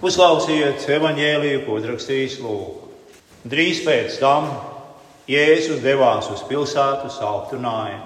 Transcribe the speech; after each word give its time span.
Uzklausiet 0.00 0.86
evaņģēliju, 0.88 1.58
ko 1.66 1.74
rakstījis 1.84 2.38
Lūks. 2.40 2.86
Drīz 3.52 3.82
pēc 3.84 4.14
tam 4.16 4.46
Jēzus 5.28 5.82
devās 5.84 6.30
uz 6.32 6.40
pilsētu 6.48 7.10
sauktu 7.12 7.58
Nāju. 7.60 7.98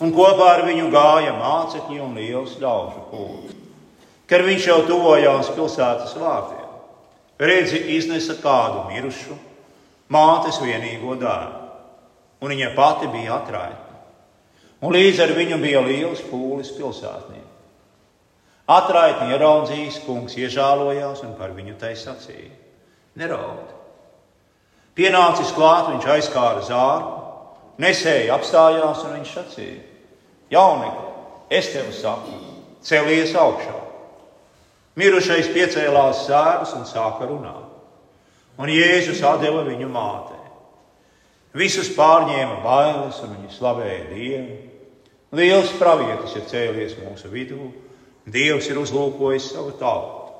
Un 0.00 0.14
kopā 0.16 0.46
ar 0.54 0.62
viņu 0.64 0.86
gāja 0.88 1.34
mācekļi 1.36 2.00
un 2.00 2.16
liels 2.16 2.54
ļaužu 2.62 3.02
pūlis. 3.10 3.58
Kad 4.24 4.46
viņš 4.46 4.70
jau 4.70 4.78
tuvojās 4.88 5.52
pilsētas 5.52 6.16
vārtiem, 6.16 6.72
redzi 7.44 7.82
iznesa 7.98 8.38
kādu 8.40 8.86
mirušu, 8.88 9.36
mātes 10.08 10.62
vienīgo 10.64 11.18
dēlu, 11.20 11.60
un 12.40 12.56
viņa 12.56 12.72
pati 12.78 13.12
bija 13.12 13.36
atraita. 13.36 14.00
Un 14.80 14.96
līdz 14.96 15.26
ar 15.26 15.36
viņu 15.36 15.60
bija 15.60 15.84
liels 15.84 16.24
pūlis 16.32 16.72
pilsētnieku. 16.72 17.49
Atraitni 18.70 19.32
ieraudzījis, 19.34 20.02
kungs 20.06 20.36
iežālojās 20.38 21.24
un 21.26 21.34
par 21.38 21.54
viņu 21.56 21.74
tai 21.80 21.96
sacīja: 21.98 22.52
Neraud! 23.18 23.72
Pienācis 24.94 25.50
klāt, 25.56 25.88
viņš 25.90 26.06
aizkāra 26.14 26.62
zāru, 26.68 27.08
nesēja 27.82 28.36
apstājās 28.36 29.02
un 29.06 29.16
viņš 29.16 29.32
sacīja: 29.34 29.80
Jaunekli, 30.54 31.10
es 31.58 31.72
tev 31.74 31.90
saku, 31.96 32.36
celies 32.86 33.34
augšā! 33.34 33.74
Mirušais 35.00 35.50
piecēlās 35.54 36.24
sēras 36.28 36.74
un 36.76 36.86
sāka 36.86 37.26
runāt, 37.26 37.66
un 38.58 38.70
Jēzus 38.70 39.22
deva 39.42 39.62
viņu 39.66 39.90
mātei. 39.90 40.38
Visus 41.58 41.90
pārņēma 41.96 42.60
bailes, 42.62 43.18
un 43.24 43.34
viņi 43.34 43.54
slavēja 43.56 44.02
Dievu. 44.10 44.58
Liels 45.34 45.70
pravietis 45.78 46.36
ir 46.38 46.44
cēlies 46.50 46.98
mūsu 47.02 47.30
vidū 47.30 47.70
Dievs 48.30 48.68
ir 48.70 48.78
uzlūkojis 48.80 49.50
savu 49.54 49.74
tautu. 49.80 50.30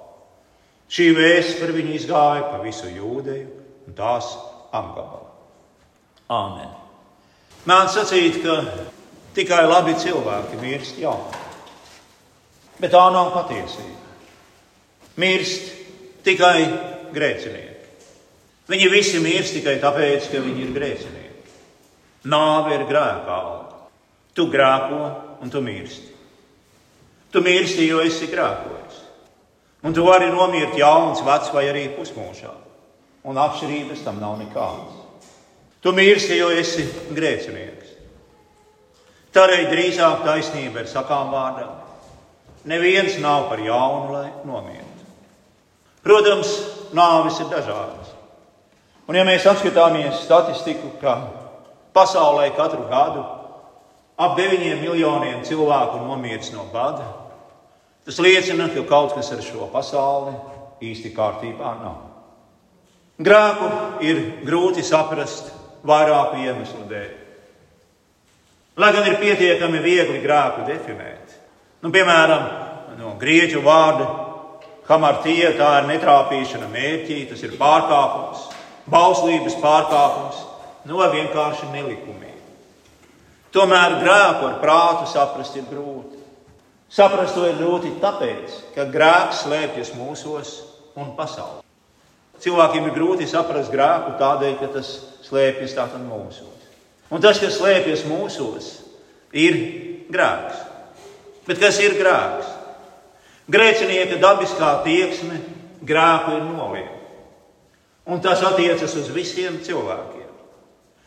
Šī 0.91 1.11
vēsts 1.15 1.59
par 1.61 1.73
viņu 1.75 1.95
izgāja 1.95 2.47
pa 2.51 2.59
visu 2.65 2.91
jūdeju 2.91 3.49
un 3.87 3.97
tās 3.99 4.33
apgabalu. 4.75 5.29
Āmen. 6.31 6.71
Mēdz 7.67 7.97
sacīt, 7.99 8.41
ka 8.43 8.57
tikai 9.37 9.65
labi 9.69 9.95
cilvēki 10.01 10.59
mirst 10.63 10.99
jauni. 11.03 11.41
Bet 12.81 12.95
tā 12.95 13.03
nav 13.13 13.33
patiesība. 13.35 14.15
Mirst 15.21 15.73
tikai 16.25 16.57
grēcinieki. 17.13 17.77
Viņi 18.71 18.93
visi 18.93 19.21
mirst 19.23 19.57
tikai 19.59 19.81
tāpēc, 19.83 20.31
ka 20.31 20.41
viņi 20.43 20.65
ir 20.65 20.73
grēcinieki. 20.77 21.57
Nāve 22.31 22.77
ir 22.79 22.87
grēkā. 22.89 23.41
Tu 24.35 24.47
grēko 24.51 25.03
un 25.43 25.53
tu 25.53 25.63
mirsti. 25.65 26.20
Tu 27.31 27.43
mirsti, 27.45 27.87
jo 27.87 28.01
esi 28.03 28.27
grēkojis. 28.31 28.97
Un 29.87 29.95
tu 29.97 30.05
vari 30.05 30.29
nomirt 30.33 30.75
jauns, 30.77 31.23
vecs 31.25 31.53
vai 31.55 31.69
arī 31.71 31.87
pusmūžā. 31.95 32.53
Un 33.31 33.39
atšķirības 33.39 34.03
tam 34.05 34.19
nav 34.21 34.39
nekādas. 34.41 34.97
Tu 35.81 35.93
mirsti, 35.97 36.37
jo 36.37 36.51
esi 36.53 36.85
grēcinieks. 37.17 37.95
Tādēļ 39.31 39.69
drīzāk 39.71 40.25
taisnība 40.27 40.83
ir 40.83 40.91
sakām 40.91 41.31
vārdā. 41.33 41.69
Neviens 42.69 43.15
nav 43.23 43.47
par 43.49 43.63
jaunu, 43.63 44.11
lai 44.13 44.29
nomirtu. 44.45 45.07
Protams, 46.05 46.51
nāvis 46.97 47.39
ir 47.41 47.49
dažādas. 47.53 48.11
Un 49.09 49.17
ja 49.17 49.25
mēs 49.27 49.47
apskatāmies 49.49 50.25
statistiku, 50.25 50.93
ka 51.01 51.17
pasaulē 51.97 52.51
katru 52.57 52.85
gadu 52.91 53.23
ap 54.21 54.37
9 54.39 54.77
miljoniem 54.83 55.41
cilvēku 55.47 56.03
nomirst 56.05 56.53
no 56.55 56.67
bada, 56.73 57.07
Tas 58.11 58.19
liecina, 58.19 58.67
ka 58.75 58.83
kaut 58.91 59.13
kas 59.15 59.29
ar 59.31 59.39
šo 59.39 59.69
pasauli 59.71 60.33
īsti 60.83 61.13
kārtībā 61.15 61.75
nav. 61.79 62.01
Grēku 63.23 63.69
ir 64.03 64.19
grūti 64.43 64.83
saprast 64.83 65.53
vairāku 65.87 66.41
iemeslu 66.43 66.89
dēļ. 66.91 67.13
Lai 68.83 68.91
gan 68.99 69.07
ir 69.07 69.21
pietiekami 69.23 69.85
viegli 69.87 70.19
grēku 70.27 70.67
definēt. 70.67 71.39
Nu, 71.87 71.95
piemēram, 71.95 72.51
no 72.99 73.15
grieķu 73.23 73.63
vārda 73.63 74.11
hamartija 74.91 75.55
tā 75.55 75.73
ir 75.79 75.91
netrāpīšana 75.95 76.67
mērķī, 76.75 77.23
tas 77.31 77.47
ir 77.47 77.55
pārkāpums, 77.63 78.49
bauslības 78.91 79.63
pārkāpums, 79.63 80.47
no 80.91 80.99
nu, 80.99 81.11
vienkārši 81.15 81.71
nelikumīgi. 81.77 82.41
Tomēr 83.55 84.01
grēku 84.03 84.51
ar 84.51 84.65
prātu 84.65 85.13
saprast 85.15 85.63
ir 85.63 85.71
grūti. 85.71 86.20
Saprast 86.91 87.37
to 87.39 87.45
ir 87.47 87.59
grūti 87.61 87.93
tāpēc, 88.03 88.55
ka 88.75 88.89
grēks 88.91 89.45
slēpjas 89.45 89.93
mūsos 89.95 90.55
un 90.99 91.13
pasaulē. 91.19 91.63
Cilvēkiem 92.41 92.89
ir 92.89 92.97
grūti 92.97 93.29
saprast 93.31 93.71
grēku 93.71 94.17
tādēļ, 94.19 94.57
ka 94.59 94.71
tas 94.75 94.91
slēpjas 95.29 95.77
tātad 95.77 96.03
mūsos. 96.03 96.49
Un 97.11 97.23
tas, 97.23 97.39
kas 97.43 97.59
slēpjas 97.59 98.03
mūsos, 98.09 98.71
ir 99.31 99.59
grēks. 100.11 100.65
Bet 101.47 101.61
kas 101.63 101.79
ir 101.83 101.95
grēks? 101.99 102.49
Grēcinieka 103.51 104.19
dabiskā 104.23 104.73
tieksme 104.87 105.39
grēku 105.87 106.37
ir 106.39 106.49
noliekta. 106.49 106.99
Un 108.11 108.23
tas 108.23 108.43
attiecas 108.47 108.95
uz 108.99 109.11
visiem 109.15 109.61
cilvēkiem. 109.63 110.27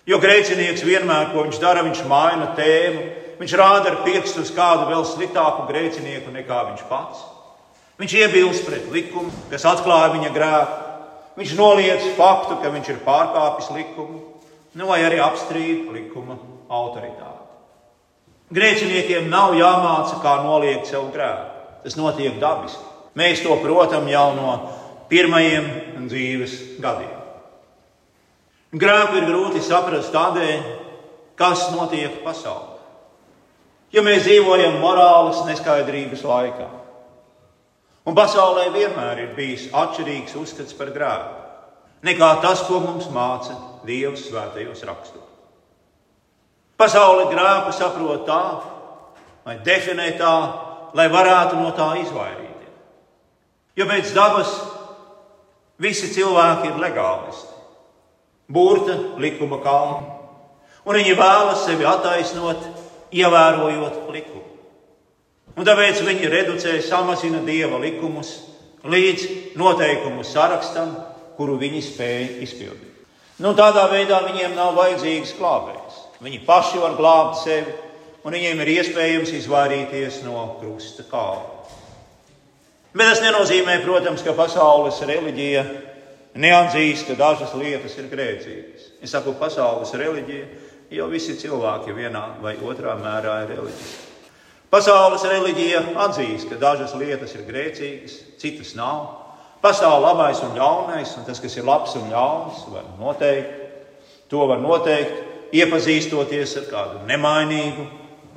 Jo 0.08 0.20
grēcinieks 0.20 0.84
vienmēr, 0.84 1.32
ko 1.32 1.46
viņš 1.46 1.60
dara, 1.64 1.84
viņš 1.88 2.04
maina 2.08 2.50
tēmu, 2.58 3.04
Viņš 3.40 3.54
rāda 3.58 3.90
ar 3.92 4.02
pirkstu 4.06 4.44
uz 4.44 4.52
kādu 4.54 4.90
vēl 4.92 5.06
sliktāku 5.08 5.66
grēcinieku 5.70 6.34
nekā 6.34 6.60
viņš 6.70 6.84
pats. 6.90 7.24
Viņš 8.02 8.16
iebilst 8.20 8.66
pret 8.68 8.90
likumu, 8.94 9.32
kas 9.52 9.66
atklāja 9.70 10.14
viņa 10.16 10.32
grēku. 10.34 10.80
Viņš 11.38 11.54
noliedz 11.58 12.10
faktu, 12.18 12.60
ka 12.62 12.70
viņš 12.74 12.90
ir 12.94 13.00
pārkāpis 13.06 13.72
likumu, 13.74 14.20
nu, 14.78 14.88
vai 14.90 15.00
arī 15.06 15.18
apstrīd 15.22 15.88
likuma 15.94 16.38
autoritāti. 16.70 17.42
Grēciniekiem 18.54 19.32
nav 19.32 19.56
jāmāca, 19.58 20.20
kā 20.22 20.36
noliegt 20.46 20.90
savu 20.90 21.10
grēku. 21.14 21.50
Tas 21.86 21.98
notiek 21.98 22.38
dabiski. 22.42 22.84
Mēs 23.18 23.42
to 23.46 23.56
protam 23.62 24.06
jau 24.10 24.28
no 24.38 24.52
pirmajiem 25.10 26.06
dzīves 26.10 26.54
gadiem. 26.82 27.18
Grēku 28.74 29.20
ir 29.22 29.28
grūti 29.30 29.62
saprast 29.62 30.14
tādēļ, 30.14 30.70
kas 31.38 31.68
notiek 31.74 32.22
pasaulē 32.26 32.73
jo 33.94 34.04
mēs 34.06 34.26
dzīvojam 34.26 34.82
morāles 34.82 35.44
neskaidrības 35.48 36.26
laikā. 36.26 36.68
Un 38.04 38.18
pasaulē 38.18 38.68
vienmēr 38.74 39.24
ir 39.24 39.32
bijis 39.38 39.70
atšķirīgs 39.72 40.36
uzskats 40.42 40.76
par 40.76 40.92
grēku 40.96 41.44
nekā 42.04 42.30
tas, 42.44 42.66
ko 42.68 42.82
mums 42.84 43.08
māca 43.14 43.56
Dievs 43.88 44.28
svētajos 44.30 44.84
rakstos. 44.88 45.24
Pasaule 46.80 47.30
grēku 47.32 47.74
saprot 47.76 48.26
tā, 48.28 48.44
vai 49.44 49.58
definē 49.64 50.10
tā, 50.20 50.36
lai 50.96 51.08
varētu 51.12 51.60
no 51.60 51.72
tā 51.76 51.94
izvairīties. 52.02 52.72
Jo 53.80 53.88
pēc 53.90 54.14
dabas 54.16 54.52
visi 55.82 56.12
cilvēki 56.14 56.72
ir 56.72 56.80
legālisti, 56.82 57.52
burta 58.48 58.98
likuma 59.20 59.60
kalni, 59.64 60.12
un 60.86 61.00
viņi 61.00 61.18
vēlas 61.18 61.66
sevi 61.66 61.88
attaisnot 61.88 62.68
ievērojot 63.14 64.00
likumu. 64.14 64.50
Un 65.54 65.68
tāpēc 65.68 66.02
viņi 66.02 66.32
reducē, 66.32 66.80
samazina 66.82 67.44
dieva 67.46 67.78
likumus 67.82 68.34
līdz 68.90 69.56
noteikumu 69.60 70.26
sarakstam, 70.26 70.96
kuru 71.38 71.60
viņi 71.62 71.82
spēja 71.86 72.42
izpildīt. 72.46 72.90
Nu, 73.42 73.54
tādā 73.58 73.86
veidā 73.92 74.22
viņiem 74.26 74.54
nav 74.58 74.76
vajadzīgs 74.78 75.36
glābējs. 75.38 76.02
Viņi 76.24 76.44
paši 76.48 76.82
var 76.82 76.98
glābt 76.98 77.40
sevi, 77.42 77.74
un 78.24 78.36
viņiem 78.36 78.62
ir 78.64 78.72
iespējams 78.78 79.34
izvairīties 79.40 80.22
no 80.28 80.46
krusta 80.60 81.06
kāla. 81.10 81.50
Bet 82.94 83.10
tas 83.10 83.24
nenozīmē, 83.24 83.80
protams, 83.82 84.22
ka 84.22 84.36
pasaules 84.38 85.00
reliģija 85.02 85.64
neatzīst, 86.38 87.08
ka 87.10 87.18
dažas 87.18 87.56
lietas 87.58 87.98
ir 87.98 88.10
grēcīgas. 88.12 88.92
Es 89.02 89.14
saku, 89.16 89.34
pasaules 89.40 89.94
reliģija 89.98 90.46
jo 90.94 91.10
visi 91.12 91.36
cilvēki 91.40 91.96
vienā 91.98 92.24
vai 92.44 92.56
otrā 92.62 92.96
mērā 93.00 93.42
ir 93.44 93.54
reliģiski. 93.56 94.10
Pasaules 94.74 95.22
reliģija 95.30 95.84
atzīst, 96.02 96.48
ka 96.50 96.58
dažas 96.62 96.96
lietas 96.98 97.36
ir 97.38 97.44
grēcīgas, 97.46 98.16
citas 98.42 98.74
nav. 98.78 99.04
Pastāv 99.62 100.00
labais 100.02 100.42
un 100.44 100.56
ļaunais, 100.58 101.12
un 101.20 101.28
tas, 101.28 101.40
kas 101.40 101.58
ir 101.60 101.68
labs 101.68 101.94
un 102.00 102.10
ļauns, 102.12 102.64
var 102.74 102.88
noteikt. 102.98 103.60
To 104.34 104.48
var 104.50 104.64
noteikt, 104.64 105.20
iepazīstoties 105.54 106.56
ar 106.58 106.66
kādu 106.72 107.04
nemainīgu 107.06 107.86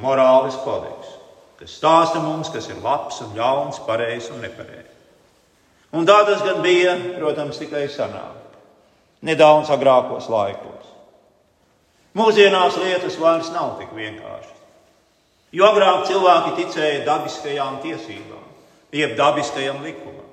morāles 0.04 0.58
kodeksu, 0.60 1.14
kas 1.56 1.78
stāsta 1.80 2.20
mums, 2.20 2.52
kas 2.52 2.68
ir 2.68 2.82
labs 2.84 3.22
un 3.24 3.32
ļauns, 3.38 3.80
pareizs 3.88 4.28
un 4.34 4.44
nepareizs. 4.44 4.92
Un 5.96 6.04
tā 6.04 6.18
tas 6.28 6.42
gan 6.44 6.60
bija, 6.60 6.92
protams, 7.16 7.56
tikai 7.62 7.86
sanāk, 7.88 8.58
nedaudz 9.24 9.70
agrākos 9.72 10.28
laikos. 10.28 10.75
Mūsdienās 12.16 12.78
lietas 12.80 13.18
vairs 13.20 13.50
nav 13.52 13.74
tik 13.80 13.90
vienkāršas. 13.96 14.54
Jo 15.52 15.68
agrāk 15.68 16.06
cilvēki 16.08 16.54
ticēja 16.60 17.04
dabiskajām 17.06 17.80
tiesībām, 17.84 18.44
jeb 18.96 19.16
dabiskajam 19.18 19.82
likumam. 19.84 20.24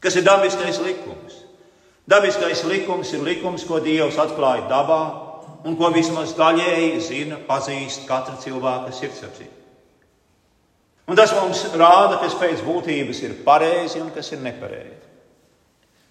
Kas 0.00 0.16
ir 0.16 0.24
dabiskais 0.24 0.78
likums? 0.82 1.42
Dabiskais 2.10 2.62
likums 2.66 3.10
ir 3.14 3.24
likums, 3.26 3.66
ko 3.68 3.78
Dievs 3.82 4.18
atklāja 4.18 4.64
dabā 4.70 5.00
un 5.66 5.76
ko 5.78 5.90
vismaz 5.94 6.32
daļēji 6.38 7.00
zina, 7.04 7.40
pazīst 7.46 8.06
katra 8.08 8.38
cilvēka 8.40 8.94
sirdsapziņa. 8.96 9.56
Un 11.10 11.18
tas 11.18 11.34
mums 11.34 11.64
rāda, 11.74 12.20
kas 12.22 12.36
pēc 12.38 12.62
būtības 12.62 13.20
ir 13.26 13.34
pareizi 13.44 13.98
un 14.00 14.12
kas 14.14 14.30
ir 14.30 14.42
nepareizi. 14.44 15.00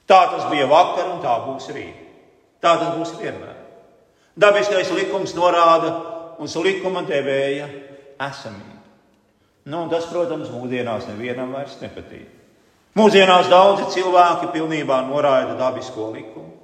Tā 0.10 0.20
tas 0.34 0.50
bija 0.52 0.68
vakar 0.68 1.14
un 1.14 1.24
tā 1.24 1.38
būs 1.46 1.70
rīt. 1.72 2.06
Tā 2.60 2.76
tas 2.82 2.98
būs 2.98 3.16
vienmēr. 3.22 3.59
Dabiskais 4.40 4.92
likums 4.96 5.34
norāda 5.36 5.94
uz 6.40 6.56
likuma 6.64 7.04
devēja 7.08 7.68
esamību. 8.24 8.78
Nu, 9.70 9.84
tas, 9.92 10.08
protams, 10.10 10.50
mūsdienās 10.54 11.10
nevienam 11.12 11.52
vairs 11.54 11.76
nepatīk. 11.82 12.30
Mūsdienās 12.98 13.50
daudzi 13.52 13.90
cilvēki 13.94 14.50
pilnībā 14.56 15.02
noraida 15.10 15.58
dabisko 15.60 16.10
likumu. 16.16 16.56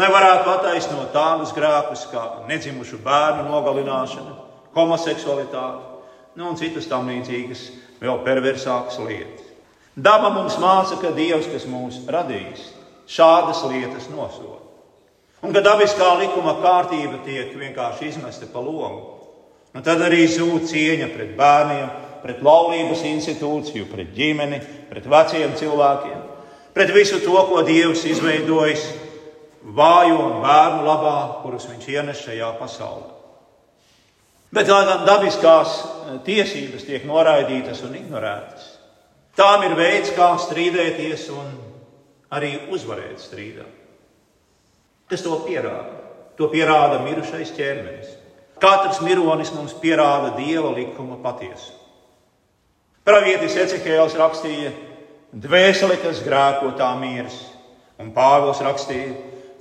Nevarētu 0.00 0.48
attaisnot 0.54 1.10
tādus 1.12 1.52
grēkus 1.52 2.06
kā 2.08 2.22
nedzimušu 2.48 3.02
bērnu 3.04 3.50
nogalināšana, 3.50 4.36
homoseksualitāte 4.72 5.92
nu, 6.38 6.48
un 6.48 6.56
citas 6.56 6.88
tam 6.88 7.10
līdzīgas, 7.12 7.66
vēl 8.00 8.22
perversākas 8.24 8.96
lietas. 9.04 9.50
Daba 9.92 10.30
mums 10.32 10.56
māca, 10.56 10.96
ka 11.02 11.12
Dievs, 11.12 11.50
kas 11.52 11.66
mūs 11.68 12.00
radījis, 12.08 12.70
šādas 13.12 13.60
lietas 13.68 14.08
nosoda. 14.08 14.71
Un 15.42 15.50
kad 15.50 15.64
dabiskā 15.66 16.12
likuma 16.20 16.54
kārtība 16.62 17.18
tiek 17.26 17.50
vienkārši 17.58 18.12
izmesta 18.12 18.46
pa 18.52 18.62
logu, 18.62 19.00
nu 19.74 19.82
tad 19.82 20.04
arī 20.06 20.28
zūd 20.30 20.68
cieņa 20.70 21.08
pret 21.10 21.32
bērniem, 21.38 21.88
pret 22.22 22.44
laulības 22.46 23.02
institūciju, 23.10 23.88
pret 23.90 24.12
ģimeni, 24.14 24.60
pret 24.90 25.08
veciem 25.10 25.56
cilvēkiem, 25.58 26.20
pret 26.76 26.92
visu 26.94 27.18
to, 27.24 27.34
ko 27.48 27.64
Dievs 27.66 28.04
izveidojis 28.06 28.86
vājo 29.62 30.20
un 30.28 30.38
bērnu 30.44 30.86
labā, 30.86 31.16
kurus 31.42 31.66
viņš 31.70 31.90
ienes 31.90 32.22
šajā 32.22 32.52
pasaulē. 32.60 33.10
Bet 34.52 34.68
lai 34.68 34.84
gan 34.84 35.06
dabiskās 35.08 35.78
eh, 35.80 36.16
tiesības 36.26 36.86
tiek 36.86 37.04
noraidītas 37.08 37.82
un 37.86 37.98
ignorētas, 37.98 38.66
tām 39.38 39.64
ir 39.66 39.74
veids, 39.78 40.12
kā 40.14 40.34
strīdēties 40.38 41.30
un 41.34 41.54
arī 42.32 42.58
uzvarēt 42.70 43.22
strīdā. 43.22 43.64
Kas 45.12 45.20
to 45.20 45.36
pierāda? 45.44 45.98
To 46.40 46.48
pierāda 46.48 47.02
mirušais 47.04 47.52
ķermenis. 47.52 48.14
Katrs 48.62 49.02
mironis 49.04 49.50
mums 49.52 49.74
pierāda 49.76 50.32
dieva 50.38 50.70
likuma 50.72 51.18
patiesu. 51.20 51.74
Pravietis 53.04 53.58
Ecehēls 53.58 54.16
rakstīja, 54.16 54.70
dvēseli, 55.36 55.98
kas 56.00 56.22
grēko 56.24 56.70
tā 56.78 56.88
mirs, 56.96 57.36
un 58.00 58.14
Pāvils 58.14 58.62
rakstīja, 58.64 59.12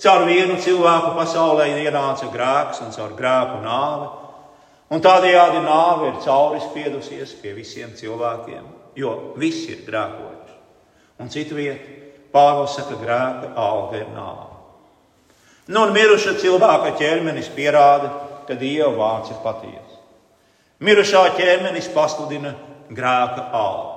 Caur 0.01 0.23
vienu 0.25 0.55
cilvēku 0.57 1.11
pasaulē 1.13 1.67
ienāca 1.77 2.25
grēks 2.33 2.79
un 2.81 2.93
caur 2.95 3.11
grēku 3.13 3.59
nāve. 3.61 4.07
Un 4.91 5.03
tādējādi 5.05 5.59
nāve 5.61 6.07
ir 6.09 6.15
cauri 6.23 6.61
spiedusies 6.63 7.35
pie 7.43 7.53
visiem 7.53 7.93
cilvēkiem, 7.99 8.63
jo 8.97 9.11
visi 9.37 9.75
ir 9.75 9.83
grēkojuši. 9.85 10.57
Un 11.21 11.29
citu 11.29 11.59
vietu 11.59 11.99
Pāvils 12.33 12.73
saka, 12.79 12.95
ka 12.95 13.03
grēka 13.03 13.51
alga 13.61 14.01
ir 14.01 14.09
nāve. 14.15 14.50
Nu, 15.69 15.85
un 15.85 15.93
miruša 15.93 16.35
cilvēka 16.41 16.95
ķermenis 16.97 17.51
pierāda, 17.53 18.09
ka 18.47 18.57
Dieva 18.57 18.91
vārds 18.97 19.31
ir 19.33 19.39
patiesa. 19.43 19.99
Mirušā 20.81 21.21
ķermenis 21.37 21.91
pasludina 21.93 22.55
grēka 22.89 23.51
algu. 23.53 23.91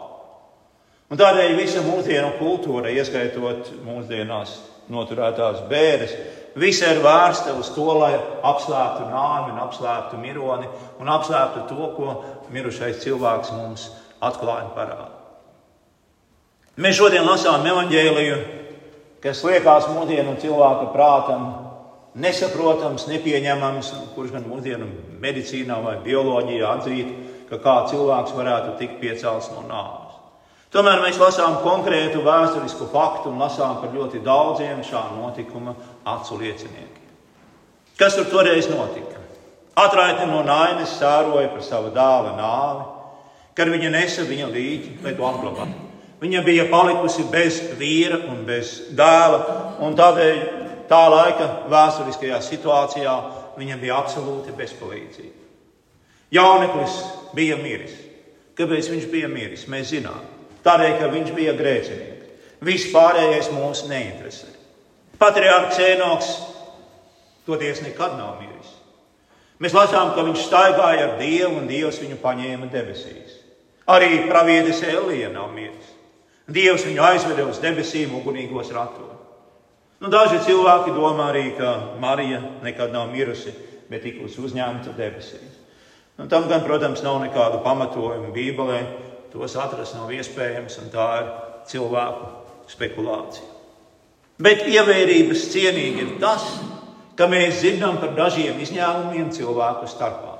Un 1.12 1.20
tādēļ 1.20 1.56
visa 1.56 1.80
mūsdienu 1.84 2.34
kultūra, 2.40 2.92
ieskaitot 2.92 3.70
mūsdienās 3.84 4.56
noturētās 4.92 5.64
bēres. 5.70 6.14
Visa 6.60 6.92
ir 6.92 7.00
vērsta 7.02 7.56
uz 7.58 7.72
to, 7.74 7.86
lai 7.98 8.12
apslēptu 8.46 9.08
nāvi, 9.10 9.56
apslēptu 9.64 10.20
mironi 10.20 10.68
un 11.02 11.10
apslēptu 11.10 11.64
to, 11.70 11.88
ko 11.96 12.14
mirušais 12.54 13.00
cilvēks 13.02 13.54
mums 13.56 13.88
atklāja 14.22 14.68
un 14.68 14.74
parāda. 14.76 15.10
Mēs 16.82 16.98
šodien 16.98 17.26
lasām 17.26 17.66
evanģēliju, 17.70 18.36
kas 19.24 19.40
liekas 19.46 19.88
mūsdienu 19.88 20.36
cilvēka 20.42 20.90
prātam 20.92 21.46
nesaprotams, 22.14 23.08
nepieņemams, 23.10 23.92
kurš 24.14 24.34
gan 24.36 24.46
mūsdienu 24.48 24.88
medicīnā 25.22 25.80
vai 25.82 25.96
bioloģijā 26.04 26.72
atzītu, 26.76 27.14
ka 27.48 27.60
kā 27.64 27.76
cilvēks 27.90 28.34
varētu 28.36 28.74
tikt 28.78 29.00
piecelts 29.00 29.50
no 29.54 29.64
nāves. 29.66 30.20
Tomēr 30.74 31.04
mēs 31.04 31.20
lasām 31.22 31.60
konkrētu 31.62 32.24
vēsturisku 32.26 32.88
faktu 32.90 33.30
un 33.30 33.42
lasām 33.42 33.78
par 33.82 33.92
ļoti 33.94 34.22
daudziem 34.26 34.82
šā 34.82 35.04
notikuma 35.14 35.76
acu 36.10 36.38
lieciniekiem. 36.40 37.12
Kas 37.98 38.16
tur 38.18 38.26
toreiz 38.26 38.66
notika? 38.66 39.22
Atraiti 39.78 40.26
no 40.26 40.42
nainas 40.46 40.96
sēroja 40.98 41.52
par 41.52 41.62
savu 41.62 41.94
dēla 41.94 42.34
nāvi, 42.38 42.84
kad 43.54 43.70
viņa 43.70 43.90
nesa 43.94 44.26
viņa 44.26 44.50
līķi, 44.50 44.96
lai 45.06 45.14
to 45.14 45.26
apglabātu. 45.30 45.83
Viņa 46.24 46.40
bija 46.40 46.64
palikusi 46.70 47.26
bez 47.28 47.58
vīra 47.76 48.22
un 48.32 48.46
bez 48.48 48.78
dēla, 48.96 49.40
un 49.84 49.96
tādēļ 49.98 50.38
tā 50.88 51.00
laika 51.12 51.48
vēsturiskajā 51.68 52.38
situācijā 52.46 53.16
viņa 53.58 53.76
bija 53.82 53.98
absolūti 54.00 54.54
bezpalīdzīga. 54.56 55.42
Jauneklis 56.32 56.96
bija 57.36 57.58
miris. 57.60 57.92
Kāpēc 58.56 58.88
viņš 58.90 59.06
bija 59.12 59.28
miris? 59.28 59.66
Mēs 59.68 59.90
zinām. 59.92 60.22
Tādēļ, 60.64 60.96
ka 61.02 61.10
viņš 61.12 61.32
bija 61.36 61.52
grēcinieks. 61.58 62.32
Viss 62.64 62.88
pārējais 62.94 63.50
mūs 63.52 63.84
neinteresē. 63.90 64.48
Patriārhs 65.20 65.80
Enoks 65.84 66.30
toties 67.44 67.82
nekad 67.84 68.16
nav 68.16 68.38
miris. 68.40 68.70
Mēs 69.60 69.76
lasām, 69.76 70.14
ka 70.16 70.24
viņš 70.24 70.46
staigāja 70.48 71.10
ar 71.10 71.18
Dievu 71.20 71.58
un 71.60 71.68
Dievs 71.68 72.00
viņu 72.00 72.16
paņēma 72.22 72.70
debesīs. 72.72 73.36
Arī 73.92 74.24
pravietis 74.30 74.80
Elija 74.88 75.28
nav 75.34 75.52
miris. 75.52 75.93
Dievs 76.44 76.84
viņu 76.84 77.00
aizveda 77.00 77.46
uz 77.48 77.60
debesīm 77.62 78.12
ugunīgos 78.18 78.72
ratos. 78.74 79.14
Nu, 80.02 80.10
daži 80.12 80.42
cilvēki 80.44 80.92
domā 80.92 81.30
arī, 81.30 81.46
ka 81.56 81.96
Marija 82.02 82.42
nekad 82.64 82.92
nav 82.92 83.08
mirusi, 83.08 83.54
bet 83.88 84.02
tikusi 84.04 84.42
uzņemta 84.44 84.92
debesīs. 84.98 85.54
Nu, 86.18 86.26
tam 86.28 86.44
gan, 86.50 86.60
protams, 86.66 87.00
nav 87.02 87.22
nekādu 87.22 87.62
pamatojumu 87.64 88.34
Bībelē, 88.34 88.82
tos 89.32 89.56
atrast 89.56 89.96
nav 89.96 90.12
iespējams, 90.12 90.76
un 90.82 90.92
tā 90.92 91.08
ir 91.22 91.32
cilvēku 91.72 92.28
spekulācija. 92.74 93.48
Bet 94.44 94.66
ievērības 94.68 95.48
cienīgi 95.54 96.04
ir 96.04 96.12
tas, 96.20 96.44
ka 97.16 97.30
mēs 97.30 97.62
zinām 97.62 98.02
par 98.02 98.12
dažiem 98.18 98.60
izņēmumiem 98.60 99.32
cilvēku 99.32 99.88
starpā. 99.88 100.36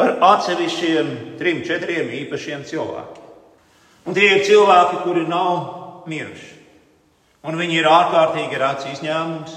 Par 0.00 0.16
atsevišķiem, 0.24 1.10
trim, 1.38 1.62
četriem 1.68 2.10
īpašiem 2.24 2.64
cilvēkiem. 2.66 3.19
Un 4.08 4.16
tie 4.16 4.30
ir 4.36 4.46
cilvēki, 4.46 5.02
kuri 5.04 5.26
nav 5.28 6.06
miruši. 6.10 6.56
Un 7.44 7.56
viņi 7.56 7.78
ir 7.80 7.88
ārkārtīgi 7.88 8.58
rēts 8.60 8.88
izņēmums, 8.94 9.52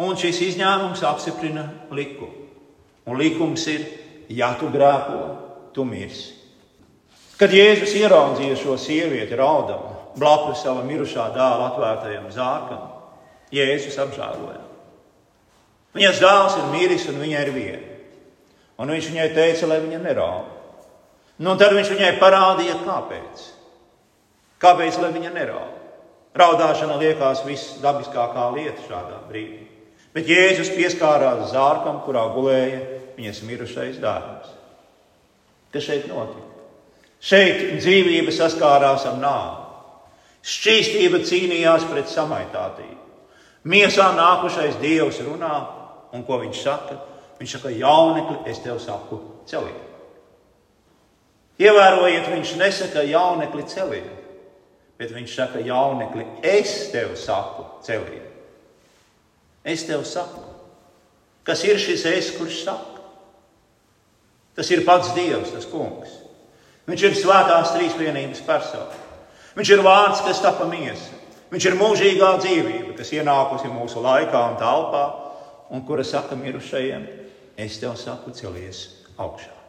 un 0.00 0.16
šis 0.16 0.40
izņēmums 0.48 1.02
apstiprina 1.04 1.66
likumu. 1.92 2.48
Un 3.08 3.18
likums 3.18 3.66
ir, 3.68 3.84
ja 4.30 4.52
tu 4.60 4.70
grēko, 4.72 5.22
tu 5.74 5.84
mirsi. 5.84 6.38
Kad 7.40 7.52
Jēzus 7.52 7.96
ieraudzīja 7.98 8.56
šo 8.60 8.76
sievieti 8.78 9.36
raudamu 9.36 9.96
blakus 10.16 10.62
savam 10.62 10.86
mirušā 10.86 11.30
dēla 11.34 11.70
atvērtajam 11.72 12.28
zārkam, 12.32 12.84
Jēzus 13.52 13.98
apžēloja. 14.00 14.60
Viņas 15.96 16.20
dēls 16.22 16.58
ir 16.60 16.68
miris 16.72 17.08
un 17.10 17.18
viņa 17.20 17.40
ir 17.42 17.50
viena. 17.52 17.88
Un 18.80 18.92
viņš 18.94 19.08
viņai 19.10 19.26
teica, 19.36 19.68
lai 19.68 19.80
viņa 19.82 19.98
neraud. 20.00 20.46
Nu, 21.42 21.56
tad 21.60 21.74
viņš 21.76 21.90
viņai 21.92 22.12
parādīja, 22.20 22.78
kāpēc. 22.86 23.42
Kāpēc 24.62 24.98
lai 25.02 25.10
viņa 25.14 25.32
neraud? 25.34 25.78
Raudāšana 26.38 26.96
liekas 27.00 27.42
visdabiskākā 27.44 28.46
lieta 28.54 28.86
šādā 28.86 29.18
brīdī. 29.28 29.66
Bet 30.14 30.28
Jēzus 30.28 30.70
pieskārās 30.72 31.50
zārkam, 31.52 32.00
kurā 32.06 32.24
gulēja 32.32 32.80
viņas 33.16 33.42
mirušais 33.48 33.98
dēls. 34.00 34.54
Kas 35.72 35.86
šeit 35.88 36.08
notika? 36.08 36.48
Šeit 37.22 37.78
dzīvība 37.80 38.32
saskārās 38.34 39.06
ar 39.08 39.18
nāvi. 39.20 39.60
Šķīstība 40.42 41.22
cīnījās 41.28 41.86
pret 41.90 42.10
samaitātību. 42.10 42.98
Miesā 43.68 44.08
nākušais 44.16 44.80
dievs 44.82 45.20
runā, 45.22 45.52
un 46.12 46.24
ko 46.26 46.40
viņš 46.42 46.62
saka? 46.64 46.98
Viņš 47.38 47.56
saka, 47.56 47.70
jaunekli, 47.74 48.40
es 48.50 48.58
tev 48.62 48.80
saku, 48.82 49.20
celiet. 49.46 49.78
Ievērojiet, 51.62 52.26
viņš 52.32 52.56
nesaka 52.58 53.04
jaunekli 53.06 53.64
celiet, 53.70 54.21
bet 55.02 55.10
viņš 55.10 55.34
saka, 55.34 55.60
jaunekli, 55.66 56.22
es 56.46 56.92
tev 56.92 57.16
saku, 57.18 57.64
celiet. 57.82 58.28
Es 59.66 59.82
tev 59.86 60.04
saku, 60.06 60.42
kas 61.46 61.62
ir 61.66 61.80
šis 61.82 62.04
es, 62.06 62.28
kurš 62.36 62.60
saka? 62.68 63.02
Tas 64.54 64.68
ir 64.70 64.84
pats 64.86 65.10
Dievs, 65.16 65.50
tas 65.54 65.66
kungs. 65.66 66.12
Viņš 66.86 67.04
ir 67.08 67.16
svētās 67.18 67.72
trīsvienības 67.74 68.42
persona. 68.46 69.00
Viņš 69.56 69.72
ir 69.74 69.82
vārds, 69.84 70.22
kas 70.26 70.42
tapa 70.44 70.66
miesa. 70.70 71.18
Viņš 71.52 71.66
ir 71.68 71.78
mūžīgā 71.80 72.30
dzīvība, 72.42 72.94
kas 72.98 73.10
ienākusi 73.16 73.72
mūsu 73.72 74.02
laikā 74.04 74.44
un 74.52 74.60
telpā, 74.60 75.02
un 75.72 75.82
kura 75.88 76.04
saka 76.06 76.38
mirušajiem, 76.38 77.08
es 77.58 77.80
tev 77.82 77.98
saku, 78.00 78.34
celies 78.36 78.86
augšā. 79.18 79.61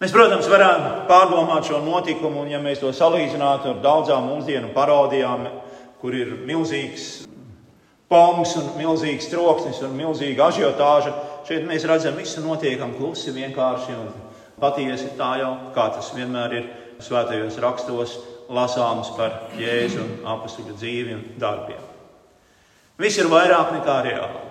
Mēs, 0.00 0.14
protams, 0.16 0.46
varam 0.48 0.84
pārdomāt 1.10 1.66
šo 1.68 1.82
notikumu, 1.84 2.40
un 2.40 2.54
ja 2.54 2.60
mēs 2.62 2.78
to 2.80 2.88
salīdzinātu 2.96 3.74
ar 3.74 3.82
daudzām 3.84 4.30
mūsdienu 4.30 4.70
parodijām, 4.72 5.44
kur 6.00 6.16
ir 6.16 6.30
milzīgs 6.48 7.26
poms 8.08 8.54
un 8.56 8.70
milzīgs 8.78 9.28
troksnis 9.28 9.82
un 9.84 9.92
milzīga 9.98 10.46
ažiotāža, 10.48 11.12
šeit 11.44 11.68
mēs 11.68 11.84
redzam, 11.84 12.16
visu 12.16 12.40
notiekam 12.40 12.96
klusi, 12.96 13.34
vienkārši 13.36 13.98
un 13.98 14.08
patiesi 14.60 15.12
tā 15.20 15.34
jau, 15.42 15.52
kā 15.76 15.90
tas 15.92 16.08
vienmēr 16.16 16.56
ir 16.56 16.72
svētajos 17.04 17.60
rakstos 17.60 18.16
lasāms 18.48 19.12
par 19.20 19.52
Jēzu 19.60 20.00
un 20.00 20.28
apakstuļu 20.32 20.80
dzīvi 20.80 21.16
un 21.18 21.24
darbiem. 21.44 21.84
Viss 23.00 23.20
ir 23.20 23.28
vairāk 23.28 23.76
nekā 23.76 24.00
reāli. 24.08 24.46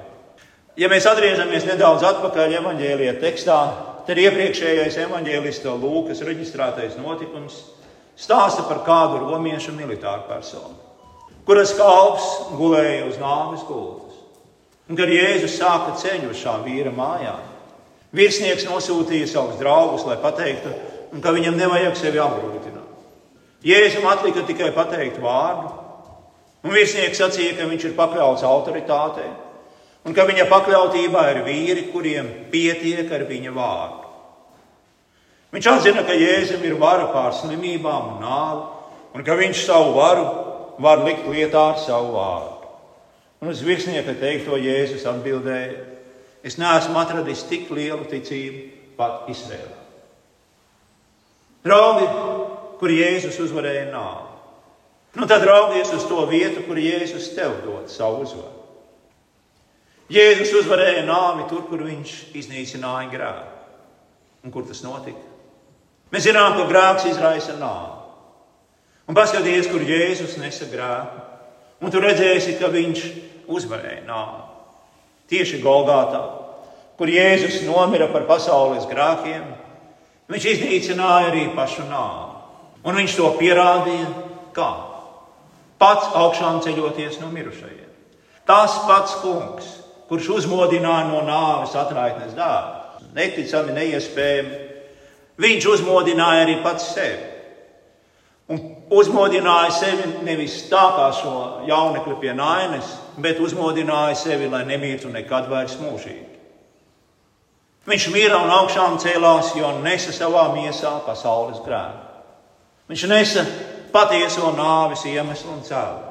Ja 0.77 0.93
mēs 0.93 1.09
atgriežamies 1.09 1.65
nedaudz 1.67 2.05
atpakaļ 2.05 2.59
evanģēlijā 2.61 3.17
tekstā, 3.17 3.59
tad 4.09 4.17
iepriekšējais 4.17 4.95
evanģēlista 5.03 5.69
Lūkas 5.77 6.23
reģistrētais 6.25 6.95
notikums 6.97 7.59
stāsta 8.17 8.63
par 8.65 8.81
kādu 8.87 9.19
romiešu 9.21 9.75
militāru 9.77 10.25
personu, 10.25 10.73
kuras 11.45 11.75
kalps 11.77 12.25
gulēja 12.57 13.03
uz 13.05 13.19
nāves 13.21 13.61
gultas. 13.67 14.17
Un, 14.89 14.97
kad 14.97 15.11
Jēzus 15.13 15.59
sāka 15.59 15.93
ceļu 16.01 16.31
uz 16.31 16.39
šā 16.41 16.55
vīra 16.63 16.89
mājām, 16.89 17.43
virsnieks 18.17 18.65
nosūtīja 18.65 19.27
savus 19.29 19.59
draugus, 19.61 20.07
lai 20.09 20.17
pateiktu, 20.23 20.71
ka 21.21 21.35
viņam 21.35 21.59
nevajag 21.59 21.99
sevi 21.99 22.17
apgrūtināt. 22.23 22.87
Jēzum 23.61 24.07
atlika 24.09 24.41
tikai 24.47 24.71
pateikt 24.73 25.21
vārdu, 25.21 25.69
un 26.65 26.73
virsnieks 26.73 27.21
sacīja, 27.21 27.59
ka 27.59 27.69
viņš 27.69 27.91
ir 27.91 27.95
pakļauts 27.99 28.47
autoritātei, 28.49 29.29
un 30.07 30.15
ka 30.15 30.25
viņa 30.29 30.45
pakļautībā 30.49 31.23
ir 31.33 31.41
vīri, 31.47 31.87
kuriem 31.93 32.29
pietiek 32.51 33.11
ar 33.11 33.25
viņa 33.29 33.55
vārdu. 33.55 34.05
Viņš 35.49 35.67
atzina, 35.71 36.03
ka 36.05 36.13
Jēzum 36.13 36.63
ir 36.65 36.77
vara 36.77 37.07
pār 37.09 37.33
slimībām 37.33 38.13
un 38.13 38.19
nāvi, 38.21 38.61
un 39.17 39.25
ka 39.25 39.37
viņš 39.39 39.63
savu 39.65 39.95
varu 39.97 40.27
var 40.79 41.01
likt 41.07 41.25
lietā 41.27 41.71
ar 41.71 41.79
savu 41.81 42.13
vārdu. 42.13 42.69
Un 43.41 43.51
uz 43.53 43.63
virsnieka 43.63 44.13
teikto 44.19 44.59
Jēzus 44.59 45.07
atbildēja: 45.09 45.85
Es 46.43 46.57
neesmu 46.59 46.99
atradis 46.99 47.41
tik 47.49 47.71
lielu 47.71 48.05
ticību 48.07 48.95
pat 48.99 49.27
Izrēlā. 49.31 49.77
Draugi, 51.65 52.07
kur 52.79 52.93
Jēzus 52.93 53.39
uzvarēja 53.43 53.89
nāvi. 53.91 54.27
Nu, 55.17 55.25
tad 55.27 55.43
raugies 55.47 55.89
uz 55.95 56.05
to 56.07 56.21
vietu, 56.29 56.63
kur 56.67 56.77
Jēzus 56.79 57.33
tev 57.35 57.57
dod 57.65 57.89
savu 57.91 58.23
uzvaru. 58.27 58.58
Jēzus 60.09 60.55
uzvarēja 60.63 61.03
nāvi 61.05 61.45
tur, 61.51 61.67
kur 61.69 61.83
viņš 61.85 62.13
iznīcināja 62.39 63.11
grēku. 63.11 63.57
Un 64.45 64.53
kur 64.53 64.65
tas 64.65 64.81
notika? 64.81 65.21
Mēs 66.09 66.25
zinām, 66.25 66.55
ka 66.57 66.65
grēks 66.69 67.05
izraisa 67.11 67.53
nāvi. 67.59 67.97
Un 69.09 69.17
paskatieties, 69.17 69.69
kur 69.69 69.85
Jēzus 69.85 70.37
nesa 70.41 70.65
grēku. 70.71 71.25
Un 71.85 71.93
tu 71.93 72.01
redzēsi, 72.01 72.57
ka 72.59 72.71
viņš 72.73 73.03
uzvarēja 73.49 74.03
nāvi. 74.07 74.41
Tieši 75.29 75.61
Golgātā, 75.61 76.23
kur 76.97 77.09
Jēzus 77.09 77.61
nomira 77.67 78.09
par 78.09 78.25
pasaules 78.29 78.87
grēkiem, 78.89 79.45
viņš 80.29 80.47
iznīcināja 80.53 81.29
arī 81.29 81.45
pašu 81.55 81.85
nāvi. 81.89 82.39
Un 82.89 82.97
viņš 82.97 83.17
to 83.19 83.29
pierādīja 83.37 84.09
kā? 84.55 84.69
Pats 85.79 86.09
augšām 86.17 86.63
ceļoties 86.65 87.19
no 87.21 87.29
mirušajiem. 87.31 87.85
Tas 88.49 88.73
pats 88.87 89.13
kungs, 89.21 89.67
kurš 90.09 90.29
uzmodināja 90.39 91.07
no 91.11 91.21
nāves 91.27 91.75
atraitnes 91.77 92.33
dārbu, 92.37 93.05
neticami, 93.15 93.75
neiespējami, 93.77 94.61
viņš 95.39 95.67
uzmodināja 95.75 96.47
arī 96.47 96.57
pats 96.65 96.89
sevi. 96.95 97.27
Un 98.49 98.63
uzmodināja 98.89 99.69
sevi 99.77 100.07
nevis 100.25 100.63
tā 100.71 100.81
kā 100.95 101.11
šo 101.13 101.33
jaunekli 101.69 102.15
pie 102.23 102.33
nainas, 102.33 102.95
bet 103.21 103.37
uzmodināja 103.39 104.17
sevi, 104.17 104.49
lai 104.49 104.63
nemirtu 104.65 105.11
nekad 105.13 105.45
vairs 105.51 105.77
mūžīgi. 105.77 106.25
Viņš 107.89 108.05
mīra 108.13 108.41
un 108.43 108.51
augšām 108.53 108.97
cēlās, 109.01 109.53
jo 109.57 109.69
nesa 109.83 110.13
savā 110.13 110.49
miesā 110.53 110.97
pasaules 111.05 111.61
grēku. 111.65 112.05
Viņš 112.89 113.05
nesa 113.09 113.45
patieso 113.93 114.51
nāves 114.57 115.05
iemeslu 115.09 115.53
un 115.55 115.61
cēlu. 115.65 116.07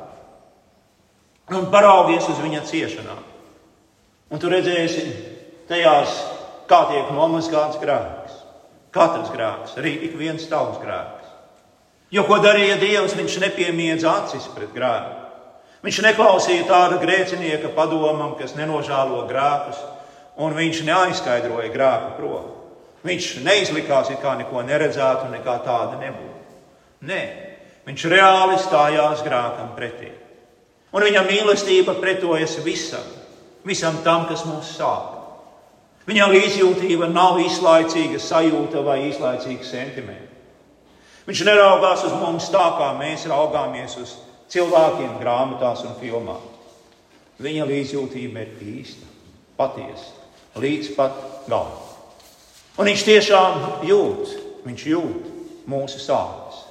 Un 1.58 1.66
paraugies 1.72 2.26
uz 2.30 2.38
viņa 2.42 2.62
ciešanām. 2.68 3.20
Un 4.28 4.40
tu 4.40 4.50
redzēsi 4.52 5.06
tajās, 5.68 6.16
kā 6.68 6.82
tiek 6.90 7.12
nomazgāts 7.16 7.78
grēks. 7.80 8.34
Katrs 8.92 9.30
grēks, 9.32 9.76
arī 9.80 9.94
ik 10.08 10.18
viens 10.20 10.44
tavs 10.50 10.80
grēks. 10.82 11.30
Jo 12.12 12.24
ko 12.28 12.38
darīja 12.40 12.78
Dievs, 12.80 13.16
viņš 13.16 13.38
nepiemiedz 13.44 14.04
acis 14.08 14.48
pret 14.54 14.72
grēku. 14.76 15.16
Viņš 15.84 16.00
neklausīja 16.04 16.66
tāda 16.68 16.98
grēcinieka 17.00 17.70
padomam, 17.76 18.34
kas 18.40 18.56
nenožēlo 18.58 19.22
grēkus, 19.28 19.80
un 20.40 20.56
viņš 20.56 20.80
neaizskaidroja 20.88 21.68
grēku 21.72 22.14
prom. 22.16 22.48
Viņš 23.06 23.28
neizlikās, 23.46 24.10
it 24.10 24.20
kā 24.20 24.34
neko 24.40 24.64
neredzētu, 24.66 25.28
nekā 25.32 25.54
tāda 25.64 26.00
nebūtu. 26.00 26.56
Nē, 27.08 27.20
viņš 27.86 28.08
reāli 28.10 28.58
stājās 28.60 29.22
grākam 29.24 29.70
pretī. 29.76 30.10
Un 30.92 31.04
viņa 31.04 31.22
mīlestība 31.28 31.94
pretojas 32.00 32.56
visam, 32.64 33.04
visam 33.68 34.00
tam, 34.04 34.26
kas 34.28 34.46
mūs 34.48 34.72
sāp. 34.78 35.14
Viņa 36.08 36.30
līdzjūtība 36.32 37.10
nav 37.12 37.36
īslaicīga 37.42 38.20
sajūta 38.22 38.80
vai 38.84 39.02
īslaicīga 39.10 39.66
sentimenta. 39.66 40.24
Viņš 41.28 41.42
neraugās 41.44 42.06
uz 42.08 42.14
mums 42.16 42.46
tā, 42.48 42.64
kā 42.78 42.94
mēs 42.96 43.26
raugāmies 43.28 43.98
uz 44.00 44.14
cilvēkiem, 44.48 45.18
grāmatās 45.20 45.84
un 45.84 45.92
filmās. 46.00 46.46
Viņa 47.44 47.66
līdzjūtība 47.68 48.40
ir 48.46 48.64
īsta, 48.78 49.04
patiesa, 49.60 50.16
līdz 50.56 50.94
pat 50.96 51.20
galam. 51.44 51.76
Un 52.80 52.88
viņš 52.88 53.04
tiešām 53.04 53.60
jūt, 53.86 54.32
viņš 54.64 54.88
jūt 54.94 55.28
mūsu 55.68 56.00
sāpes. 56.00 56.64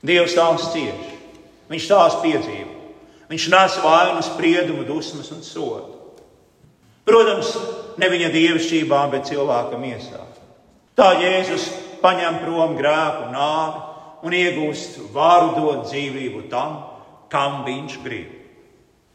Dievs 0.00 0.34
tās 0.38 0.70
cieš, 0.72 1.08
viņš 1.68 1.92
tās 1.92 2.16
piedzīvo. 2.24 2.79
Viņš 3.30 3.46
nes 3.52 3.76
vainu, 3.84 4.22
spriedumu, 4.26 4.84
dusmas 4.88 5.30
un 5.30 5.44
sodu. 5.46 6.00
Protams, 7.06 7.54
ne 7.98 8.08
viņa 8.10 8.30
dievišķībā, 8.34 9.04
bet 9.12 9.30
cilvēka 9.30 9.78
miesā. 9.78 10.24
Tā 10.98 11.12
Jēzus 11.22 11.68
paņem 12.02 12.42
prom 12.42 12.74
grēku, 12.78 13.30
nāvi 13.32 13.86
un 14.26 14.36
iegūst 14.36 14.98
varu 15.14 15.54
dot 15.56 15.86
dzīvību 15.88 16.44
tam, 16.50 16.76
kam 17.32 17.62
viņš 17.64 17.96
grib. 18.04 18.36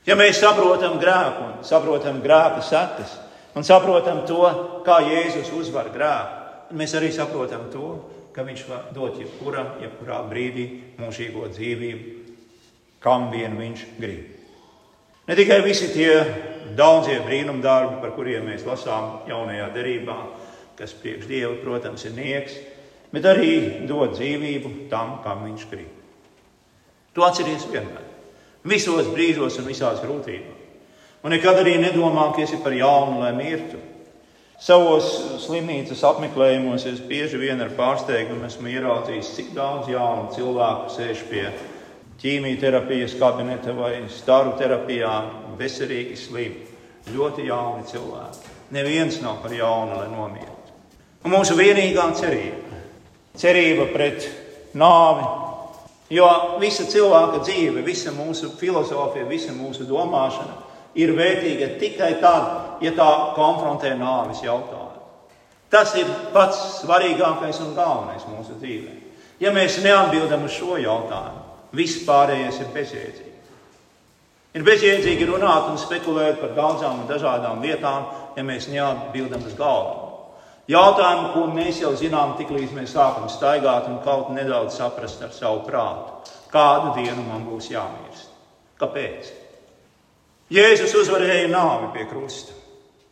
Ja 0.08 0.16
mēs 0.18 0.40
saprotam 0.42 1.00
grēku 1.02 1.46
un 1.46 1.54
saprotam 1.66 2.22
grēka 2.24 2.64
sekas 2.66 3.18
un 3.58 3.66
saprotam 3.68 4.24
to, 4.30 4.48
kā 4.86 5.02
Jēzus 5.06 5.52
uzvar 5.56 5.92
grēku, 5.94 6.76
mēs 6.78 6.96
arī 6.98 7.12
saprotam 7.14 7.68
to, 7.74 7.90
ka 8.36 8.44
viņš 8.48 8.68
var 8.70 8.90
dot 8.96 9.20
jebkuram, 9.22 9.76
jebkurā 9.84 10.20
brīdī 10.30 10.66
mūžīgo 11.00 11.48
dzīvību, 11.54 12.25
kam 13.06 13.30
vien 13.34 13.54
viņš 13.58 13.86
grib. 14.00 14.32
Ne 15.26 15.38
tikai 15.38 15.62
visi 15.66 15.92
tie 15.94 16.12
daudzie 16.78 17.20
brīnumdarbi, 17.26 18.00
par 18.02 18.14
kuriem 18.18 18.50
mēs 18.50 18.66
lasām 18.66 19.28
jaunajā 19.30 19.70
derībā, 19.74 20.18
kas 20.78 20.94
priekš 20.98 21.30
Dieva, 21.30 21.54
protams, 21.62 22.04
ir 22.06 22.18
nieks, 22.18 22.58
bet 23.14 23.26
arī 23.30 23.86
dot 23.88 24.18
dzīvību 24.18 24.90
tam, 24.92 25.20
kam 25.24 25.46
viņš 25.48 25.66
grib. 25.72 25.90
To 27.16 27.24
atceries 27.24 27.66
vienmēr, 27.72 28.06
visos 28.68 29.08
brīžos 29.14 29.62
un 29.62 29.70
visās 29.70 30.02
grūtībās. 30.04 30.62
Un 31.26 31.34
nekad 31.34 31.58
arī 31.58 31.80
nedomā, 31.82 32.28
ka 32.36 32.44
esi 32.44 32.60
par 32.62 32.76
jaunu, 32.76 33.22
lai 33.24 33.32
mirtu. 33.34 33.80
Savos 34.62 35.08
slimnīcas 35.42 36.04
apmeklējumos 36.06 36.86
es 36.92 37.00
bieži 37.04 37.40
vien 37.42 37.60
ar 37.64 37.74
pārsteigumu 37.76 38.46
esmu 38.46 38.70
ieraudzījis, 38.72 39.32
cik 39.34 39.50
daudz 39.56 39.90
jaunu 39.90 40.30
cilvēku 40.36 40.94
sēž 40.94 41.24
pie 41.32 41.48
ķīmijterapijas 42.22 43.18
kabineta 43.20 43.74
vai 43.76 44.06
staru 44.12 44.56
terapijā, 44.60 45.14
veselīgi 45.60 46.18
slimi. 46.20 46.68
Ļoti 47.14 47.46
jauni 47.50 47.86
cilvēki. 47.90 48.54
Neviens 48.74 49.20
nav 49.22 49.44
par 49.44 49.54
jaunu, 49.54 50.00
lai 50.00 50.08
nomiertu. 50.10 50.74
Un 51.26 51.34
mūsu 51.34 51.58
vienīgā 51.58 52.06
cerība, 52.18 52.80
cerība 53.38 53.86
pret 53.94 54.26
nāvi, 54.78 55.26
jo 56.14 56.28
visa 56.62 56.86
cilvēka 56.90 57.44
dzīve, 57.46 57.84
visa 57.86 58.14
mūsu 58.14 58.52
filozofija, 58.60 59.26
visa 59.30 59.54
mūsu 59.54 59.86
domāšana 59.90 60.62
ir 60.96 61.14
vērtīga 61.18 61.76
tikai 61.80 62.16
tad, 62.22 62.52
ja 62.82 62.94
tā 62.96 63.10
konfrontē 63.38 63.94
nāves 64.00 64.42
jautājumu. 64.46 64.84
Tas 65.70 65.96
ir 66.00 66.10
pats 66.34 66.62
svarīgākais 66.84 67.60
un 67.66 67.74
galvenais 67.76 68.26
mūsu 68.30 68.56
dzīvē. 68.62 68.94
Ja 69.44 69.52
mēs 69.52 69.82
neatbildam 69.84 70.46
uz 70.48 70.54
šo 70.56 70.78
jautājumu, 70.80 71.45
Viss 71.76 72.04
pārējais 72.08 72.62
ir 72.64 72.72
bezjēdzīgi. 72.76 73.32
Ir 74.56 74.64
bezjēdzīgi 74.64 75.28
runāt 75.28 75.68
un 75.68 75.80
spekulēt 75.80 76.40
par 76.40 76.54
daudzām 76.56 77.02
un 77.02 77.08
dažādām 77.10 77.64
lietām, 77.66 78.06
ja 78.38 78.44
mēs 78.48 78.70
neatbildam 78.72 79.44
uz 79.44 79.56
galvu. 79.60 80.04
Jautājumu, 80.72 81.32
ko 81.34 81.42
mēs 81.54 81.82
jau 81.84 81.92
zinām, 82.00 82.38
tiklīdz 82.40 82.72
mēs 82.74 82.94
sākam 82.96 83.28
staigāt 83.30 83.90
un 83.92 84.00
kaut 84.06 84.32
nedaudz 84.34 84.80
saprast 84.80 85.22
ar 85.22 85.34
savu 85.36 85.60
prātu, 85.68 86.32
kādu 86.54 86.96
dienu 86.96 87.26
man 87.28 87.44
būs 87.46 87.68
jāmirst. 87.74 88.32
Kāpēc? 88.80 89.28
Jēzus 90.56 90.96
uzvarēja 91.02 91.52
nāvi 91.52 91.92
pie 91.94 92.08
krusta. 92.10 92.56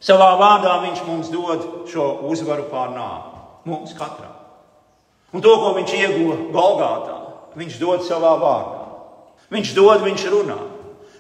Savā 0.03 0.33
vārdā 0.39 0.79
viņš 0.83 1.03
mums 1.07 1.29
dod 1.33 1.67
šo 1.91 2.07
uzvaru 2.29 2.65
pār 2.71 2.95
nāvi. 2.95 3.43
Mums 3.69 3.93
katram. 3.99 4.33
Un 5.33 5.41
to, 5.41 5.53
ko 5.59 5.71
viņš 5.77 5.93
ieguva 5.97 6.35
Golgātā, 6.53 7.22
viņš 7.57 7.77
dod 7.81 8.05
savā 8.07 8.33
vārdā. 8.41 8.83
Viņš 9.53 9.73
dod, 9.77 10.01
viņš 10.05 10.25
runā. 10.33 10.59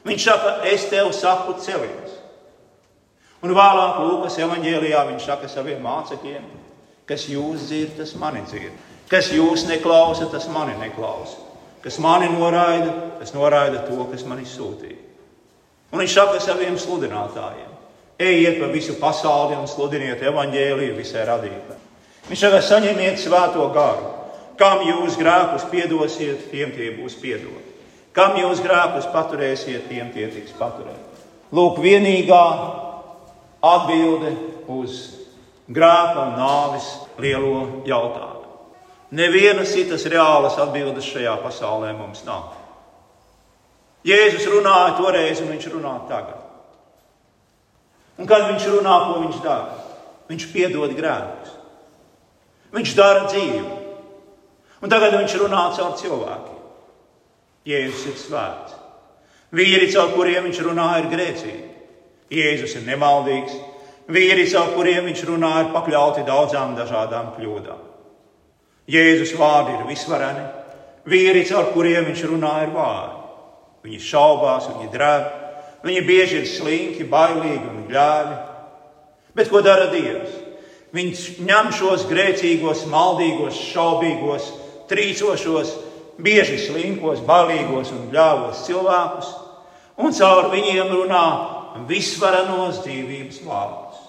Viņš 0.03 0.25
saka, 0.25 0.55
es 0.67 0.87
tev 0.91 1.11
saku, 1.15 1.55
celies. 1.63 2.17
Un 3.43 3.51
vēlāk 3.55 3.99
Lūkas 4.03 4.39
evanģēlijā 4.39 5.03
viņš 5.11 5.27
saka 5.27 5.49
saviem 5.51 5.83
mācekļiem, 5.83 6.43
kas 7.07 7.27
jūs 7.27 7.67
dzirdat, 7.67 7.97
tas 7.99 8.13
mani 8.19 8.43
dzird. 8.47 8.75
Kas 9.11 9.29
jūs 9.35 9.65
neklausa, 9.67 10.29
tas 10.31 10.47
mani 10.51 10.77
neklausa. 10.79 11.41
Kas 11.83 11.99
mani 11.99 12.29
noraida, 12.31 12.93
tas 13.19 13.33
noraida 13.35 13.83
to, 13.83 13.99
kas 14.11 14.23
man 14.25 14.39
izsūtīja. 14.39 15.01
Un 15.91 15.99
viņš 16.01 16.15
saka 16.15 16.39
saviem 16.41 16.79
sludinātājiem: 16.79 17.71
Ejiet 18.23 18.61
pa 18.61 18.69
visu 18.71 18.95
pasauli 19.01 19.57
un 19.59 19.67
sludiniet 19.67 20.23
evaņģēliju 20.23 20.95
visai 20.95 21.27
radībai. 21.27 21.77
Viņš 22.29 22.45
saka, 22.45 22.61
saņemiet 22.63 23.19
svēto 23.19 23.67
garu. 23.75 24.22
Kam 24.59 24.83
jūs 24.85 25.17
grēkus 25.17 25.65
piedosiet, 25.71 26.49
tiem 26.51 26.73
tie 26.75 26.91
būs 26.97 27.15
piedoti. 27.21 27.71
Kam 28.13 28.37
jūs 28.37 28.61
grēkus 28.61 29.07
paturēsiet, 29.09 29.87
tiem 29.89 30.11
tie 30.13 30.27
tiks 30.29 30.53
paturēti. 30.59 31.25
Lūk, 31.53 31.79
vienīgā 31.81 32.43
atbilde 33.63 34.35
uz 34.73 34.99
grēka 35.69 36.27
un 36.27 36.37
nāves 36.37 36.89
lielo 37.21 37.83
jautājumu. 37.87 38.41
Nevienas 39.13 39.73
citas 39.73 40.05
reālas 40.09 40.57
atbildes 40.61 41.05
šajā 41.05 41.35
pasaulē 41.43 41.91
mums 41.97 42.23
nav. 42.25 42.55
Jēzus 44.03 44.47
runāja 44.51 44.97
toreiz, 44.97 45.39
un 45.41 45.53
viņš 45.53 45.69
runā 45.71 45.93
tagad. 46.09 46.41
Un 48.19 48.29
kad 48.29 48.49
viņš 48.49 48.65
runā, 48.75 48.95
ko 49.07 49.21
viņš 49.23 49.37
dara? 49.45 49.77
Viņš 50.29 50.49
piedod 50.53 50.91
grēkus. 50.97 51.53
Viņš 52.73 52.97
dara 52.97 53.29
dzīvi. 53.29 53.82
Un 54.83 54.91
tagad 54.91 55.15
viņš 55.15 55.37
runā 55.39 55.63
caur 55.77 55.93
cilvēkiem. 55.99 56.63
Jēzus 57.63 58.07
ir 58.09 58.17
svēts. 58.19 58.73
Vīri, 59.55 59.87
caur 59.93 60.11
kuriem 60.11 60.49
viņš 60.49 60.59
runā, 60.65 60.87
ir 60.99 61.07
grēcīgi. 61.13 61.69
Jēzus 62.33 62.75
ir 62.79 62.83
nemaldīgs. 62.89 63.55
Vīri, 64.11 64.43
caur 64.51 64.73
kuriem 64.75 65.07
viņš 65.07 65.21
runā, 65.29 65.53
ir 65.61 65.69
pakļauti 65.71 66.25
daudzām 66.27 66.73
dažādām 66.75 67.31
kļūdām. 67.37 67.83
Jēzus 68.91 69.31
vārdi 69.39 69.77
ir 69.77 69.85
visvareni. 69.87 70.43
Vīri, 71.07 71.45
caur 71.47 71.69
kuriem 71.71 72.09
viņš 72.09 72.25
runā, 72.33 72.55
ir 72.65 72.73
vārdi. 72.75 73.21
Viņi 73.83 73.99
šaubās, 74.03 74.67
viņi 74.71 74.89
drēb, 74.91 75.31
viņi 75.83 76.03
bieži 76.07 76.41
ir 76.41 76.45
slinki, 76.47 77.07
bailīgi 77.11 77.67
un 77.67 77.85
gļēvi. 77.87 78.35
Bet 79.35 79.49
ko 79.51 79.63
dara 79.63 79.89
Dievs? 79.91 80.35
Viņš 80.93 81.23
ņem 81.43 81.71
šos 81.75 82.05
grēcīgos, 82.07 82.85
maldīgos, 82.91 83.57
šaubīgos, 83.71 84.51
trīcošos, 84.93 85.73
bieži 86.21 86.59
slinkos, 86.61 87.23
bailīgos 87.25 87.91
un 87.95 88.07
gļāvos 88.13 88.63
cilvēkus 88.67 89.33
un 89.97 90.13
caur 90.13 90.49
viņiem 90.53 90.93
runā 90.93 91.25
visvarenos 91.89 92.81
dzīvības 92.83 93.41
vārdus. 93.45 93.99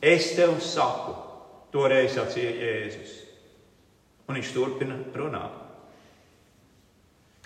Es 0.00 0.32
tev 0.36 0.58
saku, 0.64 1.14
toreiz 1.72 2.14
sacīja 2.16 2.52
Jēzus. 2.60 3.14
Un 4.26 4.38
viņš 4.38 4.52
turpina 4.54 4.98
runāt. 5.14 5.62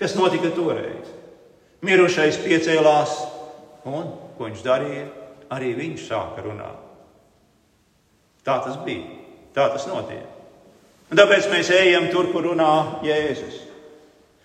Kas 0.01 0.17
notika 0.17 0.51
toreiz? 0.57 1.11
Mirušais 1.85 2.39
piecēlās, 2.41 3.15
un 3.89 4.13
ko 4.37 4.49
viņš 4.49 4.63
darīja? 4.65 5.07
Arī 5.51 5.73
viņš 5.77 6.07
sāka 6.07 6.45
runāt. 6.45 6.79
Tā 8.47 8.61
tas 8.65 8.79
bija, 8.87 9.19
tā 9.57 9.67
tas 9.75 9.89
notiek. 9.91 10.40
Un 11.11 11.19
tāpēc 11.19 11.49
mēs 11.51 11.73
ejam 11.75 12.07
tur, 12.13 12.29
kur 12.31 12.47
runā 12.47 13.03
Jēzus. 13.03 13.67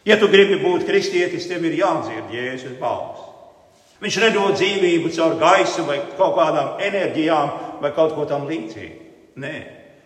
Ja 0.05 0.17
tu 0.21 0.29
gribi 0.29 0.57
būt 0.61 0.85
kristietis, 0.87 1.45
tev 1.49 1.65
ir 1.65 1.77
jādzird 1.77 2.33
Jēzus 2.33 2.77
balss. 2.81 3.31
Viņš 4.01 4.17
nedod 4.21 4.57
dzīvību 4.57 5.11
caur 5.15 5.37
gaisu 5.39 5.85
vai 5.87 5.99
kaut 6.17 6.35
kādām 6.37 6.81
enerģijām 6.83 7.53
vai 7.81 7.93
kaut 7.95 8.15
ko 8.17 8.25
tam 8.29 8.49
līdzīgu. 8.49 9.05
Nē, 9.41 9.53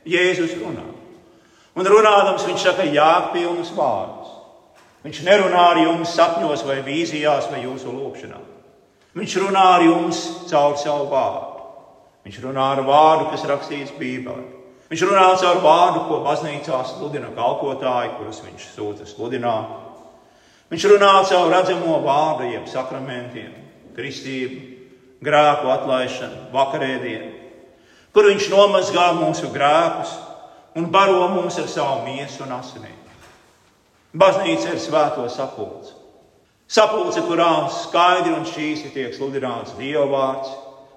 Jēzus 0.08 0.58
runā. 0.60 0.86
Un 1.80 1.88
runādams, 1.88 2.44
viņš 2.48 2.68
saka 2.68 2.86
jāpilnus 2.92 3.72
vārdus. 3.76 4.36
Viņš 5.06 5.24
nerunā 5.24 5.66
ar 5.72 5.80
jums 5.80 6.12
sapņos 6.12 6.66
vai 6.68 6.82
vīzijās 6.84 7.48
vai 7.52 7.64
jūsu 7.64 7.92
lūgšanā. 7.94 8.40
Viņš 9.16 9.36
runā 9.46 9.66
ar 9.78 9.86
jums 9.88 10.22
caur 10.52 10.76
savu 10.78 11.08
vārdu. 11.12 11.64
Viņš 12.28 12.40
runā 12.44 12.72
ar 12.76 12.84
vārdu, 12.84 13.30
kas 13.32 13.48
rakstīts 13.48 13.96
Bībelē. 13.96 14.59
Viņš 14.90 15.04
runā 15.06 15.26
caur 15.38 15.60
vārdu, 15.62 16.06
ko 16.08 16.24
baznīcā 16.26 16.80
sludina 16.90 17.30
kalpotāji, 17.36 18.16
kurus 18.18 18.42
viņš 18.42 18.64
sūta 18.74 19.06
sludināt. 19.06 19.76
Viņš 20.74 20.86
runā 20.90 21.12
caur 21.30 21.52
redzamo 21.54 22.00
vārdu, 22.02 22.48
jeb 22.50 22.66
sakramentiem, 22.70 23.52
kristību, 23.94 24.64
grēku 25.26 25.70
atlaišanu, 25.70 26.48
vakarēdienu, 26.56 27.30
kur 28.16 28.32
viņš 28.32 28.50
nomazgā 28.50 29.12
mūsu 29.20 29.52
grēkus 29.54 30.16
un 30.78 30.90
baro 30.94 31.28
mūs 31.36 31.60
ar 31.62 31.70
savu 31.70 32.04
miesu 32.08 32.46
un 32.46 32.56
asinīm. 32.58 32.98
Baznīca 34.18 34.74
ir 34.74 34.82
svēto 34.82 35.28
sapulce. 35.30 35.94
Sapulce, 36.70 37.22
kurā 37.26 37.68
skaidri 37.74 38.34
un 38.34 38.46
šķīsti 38.46 38.94
tiek 38.94 39.14
sludināts 39.14 39.76
Dieva 39.78 40.06
vārds 40.10 40.54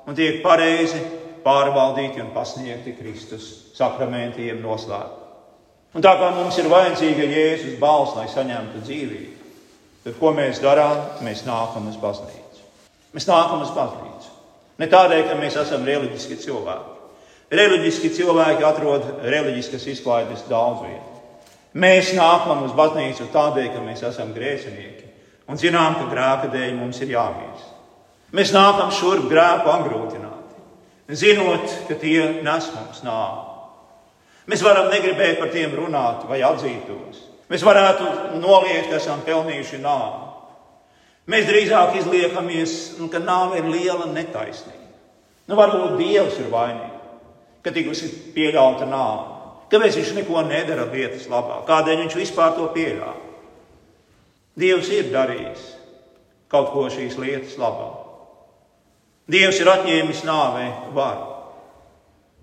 un 0.08 0.16
tiek 0.16 0.40
pareizi 0.44 1.00
pārvaldīti 1.44 2.22
un 2.22 2.30
pasniegti 2.34 2.94
Kristus 2.98 3.48
sakramentiem 3.76 4.60
noslēgti. 4.62 5.20
Un 5.92 6.04
tā 6.04 6.14
kā 6.16 6.30
mums 6.32 6.56
ir 6.56 6.70
vajadzīga 6.72 7.26
Jēzus 7.28 7.76
balss, 7.80 8.16
lai 8.16 8.24
saņemtu 8.32 8.80
dzīvību, 8.86 9.50
tad 10.06 10.16
ko 10.20 10.32
mēs 10.36 10.62
darām? 10.64 11.02
Mēs 11.24 11.44
nākam 11.44 11.90
uz 11.90 11.98
baznīcu. 12.00 12.64
Mēs 13.12 13.28
nākam 13.28 13.60
uz 13.60 13.74
baznīcu. 13.76 14.30
Ne 14.80 14.88
tādēļ, 14.88 15.26
ka 15.28 15.36
mēs 15.36 15.58
esam 15.60 15.84
reliģiski 15.84 16.38
cilvēki. 16.46 16.98
Reliģiski 17.52 18.08
cilvēki 18.16 18.64
atrod 18.64 19.04
reliģiskas 19.28 19.84
izklaides 19.92 20.46
daudz 20.48 20.86
vietā. 20.86 21.12
Mēs 21.76 22.14
nākam 22.16 22.64
uz 22.64 22.72
baznīcu 22.76 23.28
tādēļ, 23.32 23.68
ka 23.74 23.84
mēs 23.84 24.02
esam 24.08 24.32
grēcinieki 24.32 25.10
un 25.52 25.60
zinām, 25.60 25.98
ka 26.00 26.08
grēka 26.08 26.48
dēļ 26.52 26.74
mums 26.78 27.00
ir 27.04 27.12
jāmīst. 27.12 27.68
Mēs 28.32 28.52
nākam 28.56 28.92
šurp 28.96 29.28
grēku 29.28 29.68
apgrūtināti, 29.68 30.31
zinot, 31.18 31.66
ka 31.88 31.96
tie 32.00 32.42
nes 32.44 32.68
mums 32.74 33.02
nāvi. 33.06 33.48
Mēs 34.50 34.62
varam 34.64 34.90
negribēt 34.90 35.38
par 35.38 35.52
tiem 35.54 35.74
runāt 35.78 36.26
vai 36.28 36.40
atzīt 36.42 36.86
tos. 36.88 37.22
Mēs 37.52 37.64
varētu 37.66 38.38
noliegt, 38.40 38.88
ka 38.90 38.98
esam 38.98 39.22
pelnījuši 39.26 39.80
nāvi. 39.82 40.30
Mēs 41.30 41.46
drīzāk 41.46 41.98
izliekamies, 42.00 42.72
nu, 42.98 43.06
ka 43.12 43.20
nāve 43.22 43.60
ir 43.60 43.68
liela 43.70 44.08
netaisnība. 44.10 44.88
Nu, 45.46 45.58
varbūt 45.58 45.98
Dievs 46.00 46.38
ir 46.42 46.48
vainīgs, 46.50 47.12
ka 47.62 47.70
tikusi 47.74 48.08
pieļauta 48.34 48.88
nāve. 48.90 49.28
Kāpēc 49.72 49.96
viņš 49.98 50.14
neko 50.18 50.42
nedara 50.48 50.88
lietas 50.90 51.28
labā? 51.30 51.62
Kādēļ 51.68 52.02
viņš 52.02 52.16
vispār 52.18 52.56
to 52.58 52.66
pieļāva? 52.74 53.20
Dievs 54.58 54.90
ir 54.92 55.08
darījis 55.14 55.62
kaut 56.52 56.74
ko 56.74 56.88
šīs 56.92 57.16
lietas 57.16 57.56
labā. 57.60 58.01
Dievs 59.32 59.60
ir 59.62 59.70
atņēmis 59.72 60.24
nāvei 60.28 60.68
varu. 60.96 61.30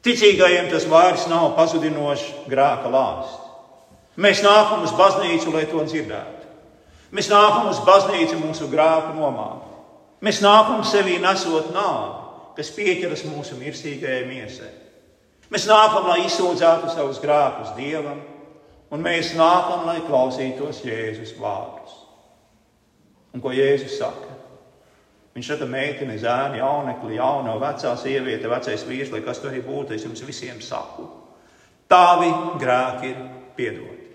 Ticīgajiem 0.05 0.69
tas 0.71 0.87
vairs 0.89 1.27
nav 1.29 1.53
pazudinošs 1.57 2.47
grēka 2.49 2.89
lāsts. 2.91 3.45
Mēs 4.19 4.41
nākam 4.43 4.83
uz 4.83 4.93
baznīcu, 4.95 5.51
lai 5.53 5.65
to 5.69 5.83
dzirdētu. 5.85 6.47
Mēs 7.15 7.29
nākam 7.31 7.69
uz 7.71 7.79
baznīcu 7.87 8.39
mūsu 8.41 8.67
grēku 8.71 9.15
nomākt. 9.17 9.69
Mēs 10.25 10.41
nākam 10.43 10.81
sevī 10.83 11.17
nesot 11.23 11.71
nāvi, 11.71 12.09
kas 12.57 12.71
pieķeras 12.75 13.23
mūsu 13.29 13.55
mirstīgajai 13.59 14.25
miesai. 14.27 14.71
Mēs 15.49 15.65
nākam, 15.69 16.09
lai 16.11 16.25
izsūdzētu 16.27 16.91
savus 16.93 17.21
grēkus 17.23 17.71
Dievam, 17.77 18.19
un 18.91 19.05
mēs 19.05 19.31
nākam, 19.37 19.87
lai 19.87 20.01
klausītos 20.05 20.83
Jēzus 20.85 21.33
vārdus. 21.39 21.95
Un 23.33 23.41
ko 23.41 23.53
Jēzus 23.55 23.97
saka? 23.97 24.28
Viņš 25.39 25.53
saka, 25.53 25.69
meitene, 25.71 26.17
zēni, 26.19 26.59
jaunekli, 26.59 27.15
jauna, 27.15 27.55
vecā 27.61 27.95
sieviete, 27.95 28.51
vecais 28.51 28.83
vīrs, 28.83 29.13
lai 29.13 29.23
kas 29.23 29.39
tur 29.39 29.53
arī 29.53 29.63
būtu, 29.63 29.95
es 29.95 30.03
jums 30.03 30.25
visiem 30.27 30.59
saku. 30.59 31.07
Tavi 31.87 32.27
grēki 32.59 33.13
ir 33.13 33.21
piedoti. 33.55 34.09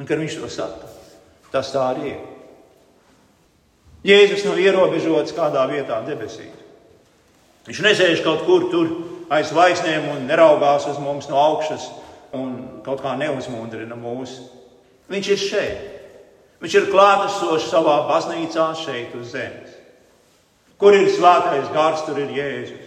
Un 0.00 0.08
kad 0.08 0.16
viņš 0.22 0.38
to 0.40 0.48
saka, 0.52 0.88
Tas 1.56 1.70
tā 1.72 1.82
arī 1.92 2.10
ir. 2.10 2.24
Jēzus 4.06 4.44
nav 4.46 4.58
ierobežots 4.60 5.34
kādā 5.34 5.64
vietā 5.70 6.02
debesīs. 6.06 6.52
Viņš 7.66 7.80
nesēž 7.82 8.22
kaut 8.22 8.44
kur 8.46 8.68
tur 8.70 8.90
aiz 9.32 9.50
vaisnēm 9.56 10.10
un 10.12 10.26
neraugās 10.28 10.86
uz 10.90 11.00
mums 11.02 11.26
no 11.30 11.38
augšas 11.40 11.88
un 12.36 12.82
kaut 12.86 13.00
kā 13.02 13.16
neuzmundrina 13.18 13.96
mūs. 13.98 14.36
Viņš 15.10 15.30
ir 15.32 15.40
šeit. 15.42 15.88
Viņš 16.62 16.76
ir 16.78 16.90
klātesošs 16.92 17.70
savā 17.72 17.96
baznīcā 18.10 18.68
šeit 18.84 19.16
uz 19.18 19.32
zemes. 19.34 19.65
Kur 20.80 20.92
ir 20.92 21.08
svētais 21.08 21.70
gars, 21.72 22.04
tur 22.04 22.18
ir 22.20 22.34
Jēzus. 22.36 22.84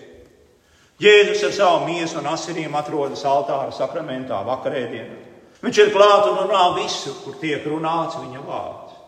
Jēzus 1.02 1.45
ar 1.47 1.54
savu 1.56 1.88
miesu 1.88 2.19
un 2.19 2.28
asinīm 2.30 2.75
atrodas 2.75 3.23
altāra 3.25 3.71
sakramentā 3.73 4.41
vakarēdienā. 4.45 5.17
Viņš 5.63 5.80
ir 5.82 5.93
klāts 5.95 6.30
un 6.30 6.38
runā 6.43 6.65
visu, 6.78 7.15
kur 7.23 7.39
tiek 7.39 7.65
runāts 7.67 8.19
viņa 8.19 8.43
vārds. 8.45 8.99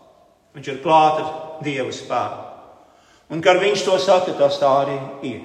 Viņš 0.56 0.72
ir 0.72 0.80
klāts 0.84 1.22
ar 1.22 1.30
Dieva 1.62 1.92
spēku. 1.94 2.48
Un, 3.32 3.40
kad 3.40 3.60
viņš 3.62 3.84
to 3.86 3.96
saka, 4.02 4.34
tas 4.36 4.58
tā 4.60 4.72
arī 4.82 4.98
ir. 5.24 5.40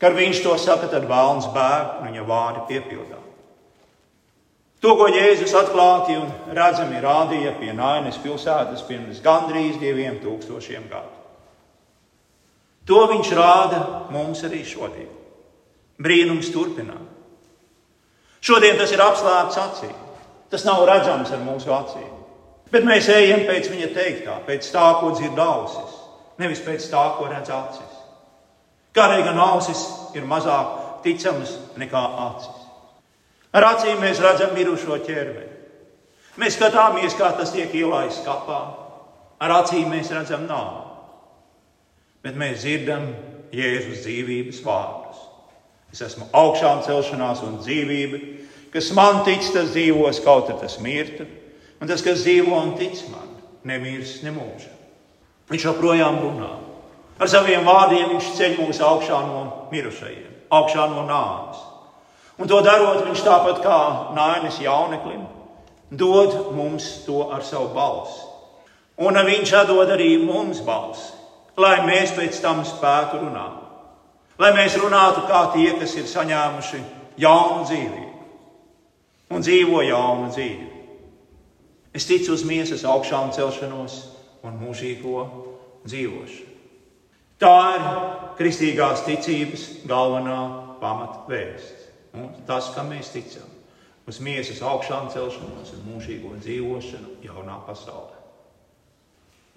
Kad 0.00 0.16
viņš 0.16 0.42
to 0.44 0.54
saka, 0.60 0.88
tad 0.92 1.08
vēlams 1.08 1.50
bēg 1.52 1.98
un 1.98 2.10
viņa 2.10 2.24
vārdi 2.28 2.64
piepildās. 2.70 3.24
To, 4.84 4.92
ko 4.94 5.08
Jēzus 5.08 5.54
atklāti 5.56 6.14
un 6.20 6.28
redzami 6.54 7.00
rādīja 7.02 7.56
pie 7.58 7.72
Nainas 7.74 8.20
pilsētas 8.22 8.84
pirms 8.86 9.22
gandrīz 9.24 9.80
diviem 9.80 10.20
tūkstošiem 10.22 10.84
gadu. 10.92 11.15
To 12.86 13.06
viņš 13.10 13.32
rāda 13.34 13.80
mums 14.14 14.44
arī 14.46 14.62
šodien. 14.66 15.10
Brīnums 16.02 16.52
turpinās. 16.54 17.12
Šodien 18.46 18.76
tas 18.78 18.92
ir 18.94 19.02
apslēpts 19.02 19.58
acīm. 19.58 19.94
Tas 20.52 20.62
nav 20.66 20.84
redzams 20.86 21.32
ar 21.34 21.40
mūsu 21.42 21.72
acīm. 21.74 22.12
Bet 22.70 22.86
mēs 22.86 23.08
ejam 23.10 23.42
pēc 23.46 23.66
viņa 23.72 23.88
teiktā, 23.94 24.36
pēc 24.46 24.68
tā, 24.70 24.84
ko 25.00 25.10
dzird 25.14 25.38
ausis, 25.38 25.96
nevis 26.38 26.62
pēc 26.62 26.86
tā, 26.90 27.02
ko 27.18 27.26
redz 27.30 27.50
acis. 27.50 27.98
Kādēļ 28.94 29.24
gan 29.26 29.42
ausis 29.42 29.82
ir 30.14 30.26
mazāk 30.28 31.02
ticamas 31.04 31.56
nekā 31.78 32.02
acis? 32.28 32.64
Ar 33.56 33.70
acīm 33.72 33.98
mēs 34.02 34.22
redzam 34.22 34.54
mirušo 34.54 34.98
ķermeni. 35.06 35.54
Mēs 36.36 36.58
skatāmies, 36.58 37.16
kā 37.16 37.32
tas 37.38 37.54
tiek 37.54 37.72
ielaists 37.74 38.24
kapā. 38.26 38.60
Ar 39.40 39.54
acīm 39.62 39.88
mēs 39.90 40.12
redzam 40.12 40.46
nāvi. 40.48 40.85
Bet 42.26 42.34
mēs 42.34 42.64
dzirdam 42.64 43.12
Jēzus 43.54 44.02
dzīvības 44.02 44.58
vārdus. 44.66 45.20
Es 45.94 46.02
esmu 46.02 46.26
augšām 46.34 46.82
celšanās 46.82 47.44
un 47.46 47.60
dzīvība. 47.60 48.18
Kas 48.74 48.90
man 48.98 49.20
tic, 49.24 49.46
tas 49.54 49.70
dzīvos, 49.70 50.18
kaut 50.24 50.50
arī 50.50 50.56
tas 50.58 50.80
mirtu. 50.82 51.28
Un 51.78 51.86
tas, 51.86 52.02
kas 52.02 52.24
dzīvo 52.24 52.56
un 52.58 52.74
tic 52.80 52.98
man, 53.12 53.30
nemirs 53.68 54.18
nemūžā. 54.26 54.72
Viņš 55.52 55.68
joprojām 55.68 56.18
runā. 56.24 56.50
Ar 57.22 57.30
saviem 57.30 57.64
vārdiem 57.64 58.10
viņš 58.16 58.32
ceļ 58.36 58.58
mūs 58.58 58.82
augšā 58.82 59.20
no 59.24 59.42
mirušajiem, 59.70 60.32
augšā 60.52 60.90
no 60.90 61.06
nāves. 61.06 61.62
Un 62.36 62.50
to 62.50 62.58
darot, 62.64 63.04
viņš 63.06 63.22
tāpat 63.24 63.62
kā 63.64 63.78
Nainis 64.16 64.58
jauneklim, 64.60 65.22
dod 65.94 66.50
mums 66.56 66.90
to 67.06 67.30
ar 67.32 67.46
savu 67.46 67.70
balsi. 67.76 68.18
Un 69.00 69.16
viņš 69.30 69.54
dod 69.70 69.94
arī 69.94 70.16
mums 70.20 70.60
balsi, 70.66 71.15
lai 71.56 71.76
mēs 71.86 72.12
pēc 72.16 72.40
tam 72.42 72.64
spētu 72.66 73.20
runāt. 73.22 73.62
Lai 74.38 74.52
mēs 74.52 74.76
runātu 74.80 75.24
kā 75.30 75.46
tie, 75.54 75.70
kas 75.80 75.94
ir 75.96 76.08
saņēmuši 76.10 76.82
jaunu 77.22 77.64
dzīvību 77.64 78.16
un 79.32 79.42
dzīvo 79.42 79.80
jaunu 79.86 80.28
dzīvi. 80.30 80.66
Es 81.96 82.04
ticu 82.04 82.34
uz 82.36 82.44
miesas 82.44 82.84
augšām 82.84 83.32
celšanos 83.32 83.96
un 84.44 84.58
mūžīgo 84.60 85.22
dzīvošanu. 85.88 86.52
Tā 87.40 87.56
ir 87.76 87.86
kristīgās 88.38 89.04
ticības 89.04 89.64
galvenā 89.88 90.40
pamatvēsts. 90.80 91.84
Tas, 92.48 92.70
kam 92.72 92.88
mēs 92.94 93.10
ticam, 93.12 93.48
uz 94.08 94.20
miesas 94.24 94.62
augšām 94.64 95.10
celšanos 95.12 95.74
un 95.76 95.82
mūžīgo 95.90 96.36
dzīvošanu 96.40 97.18
jaunā 97.26 97.58
pasaulē. 97.66 98.15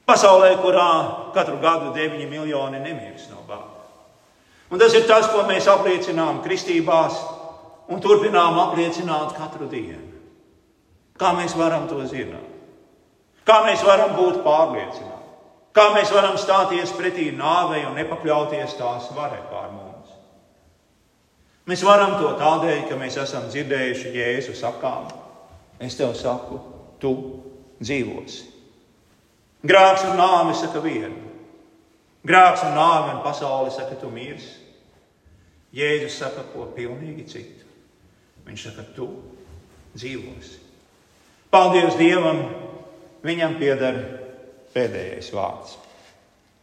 Pasaulē, 0.09 0.55
kurā 0.63 0.91
katru 1.35 1.59
gadu 1.61 1.91
9 1.93 2.25
miljoni 2.29 2.79
nemirst 2.81 3.29
no 3.29 3.43
bāda. 3.45 3.77
Un 4.73 4.81
tas 4.81 4.93
ir 4.97 5.05
tas, 5.09 5.27
ko 5.29 5.43
mēs 5.45 5.67
apliecinām 5.69 6.41
kristībās, 6.45 7.17
un 7.89 8.01
turpinām 8.01 8.57
apliecināt 8.67 9.35
katru 9.37 9.69
dienu. 9.69 10.17
Kā 11.19 11.33
mēs 11.37 11.53
varam 11.57 11.85
to 11.89 12.01
zināt? 12.09 12.45
Kā 13.45 13.61
mēs 13.65 13.81
varam 13.85 14.13
būt 14.17 14.41
pārliecināti? 14.45 15.15
Kā 15.73 15.89
mēs 15.93 16.11
varam 16.13 16.37
stāties 16.41 16.93
pretī 16.97 17.29
nāvei 17.35 17.83
un 17.85 17.97
nepakļauties 17.97 18.77
tās 18.77 19.09
varai 19.13 19.41
pār 19.51 19.71
mums? 19.73 20.13
Mēs 21.69 21.85
varam 21.85 22.15
to 22.17 22.33
tādēļ, 22.39 22.85
ka 22.89 22.97
mēs 22.97 23.17
esam 23.21 23.49
dzirdējuši 23.49 24.13
Jēzu 24.15 24.55
sakām. 24.57 25.09
Es 25.85 25.97
tev 25.97 26.15
saku, 26.17 26.57
tu 27.01 27.13
dzīvosi. 27.81 28.58
Grāks 29.65 30.05
un 30.07 30.15
nāve 30.19 30.53
saka 30.55 30.79
vienu. 30.83 31.27
Grāks 32.23 32.63
un 32.63 32.75
nāve 32.77 33.15
un 33.15 33.23
pasaule 33.23 33.71
saka, 33.73 33.97
tu 33.99 34.11
mirsi. 34.11 34.55
Jēzus 35.75 36.15
saka 36.21 36.45
ko 36.53 36.69
pilnīgi 36.75 37.27
citu. 37.29 37.67
Viņš 38.47 38.63
saka, 38.69 38.85
tu 38.95 39.09
dzīvosi. 39.93 40.57
Paldies 41.53 41.97
Dievam, 41.99 42.41
viņam 43.25 43.57
pieder 43.59 43.99
pēdējais 44.73 45.31
vārds. 45.35 45.75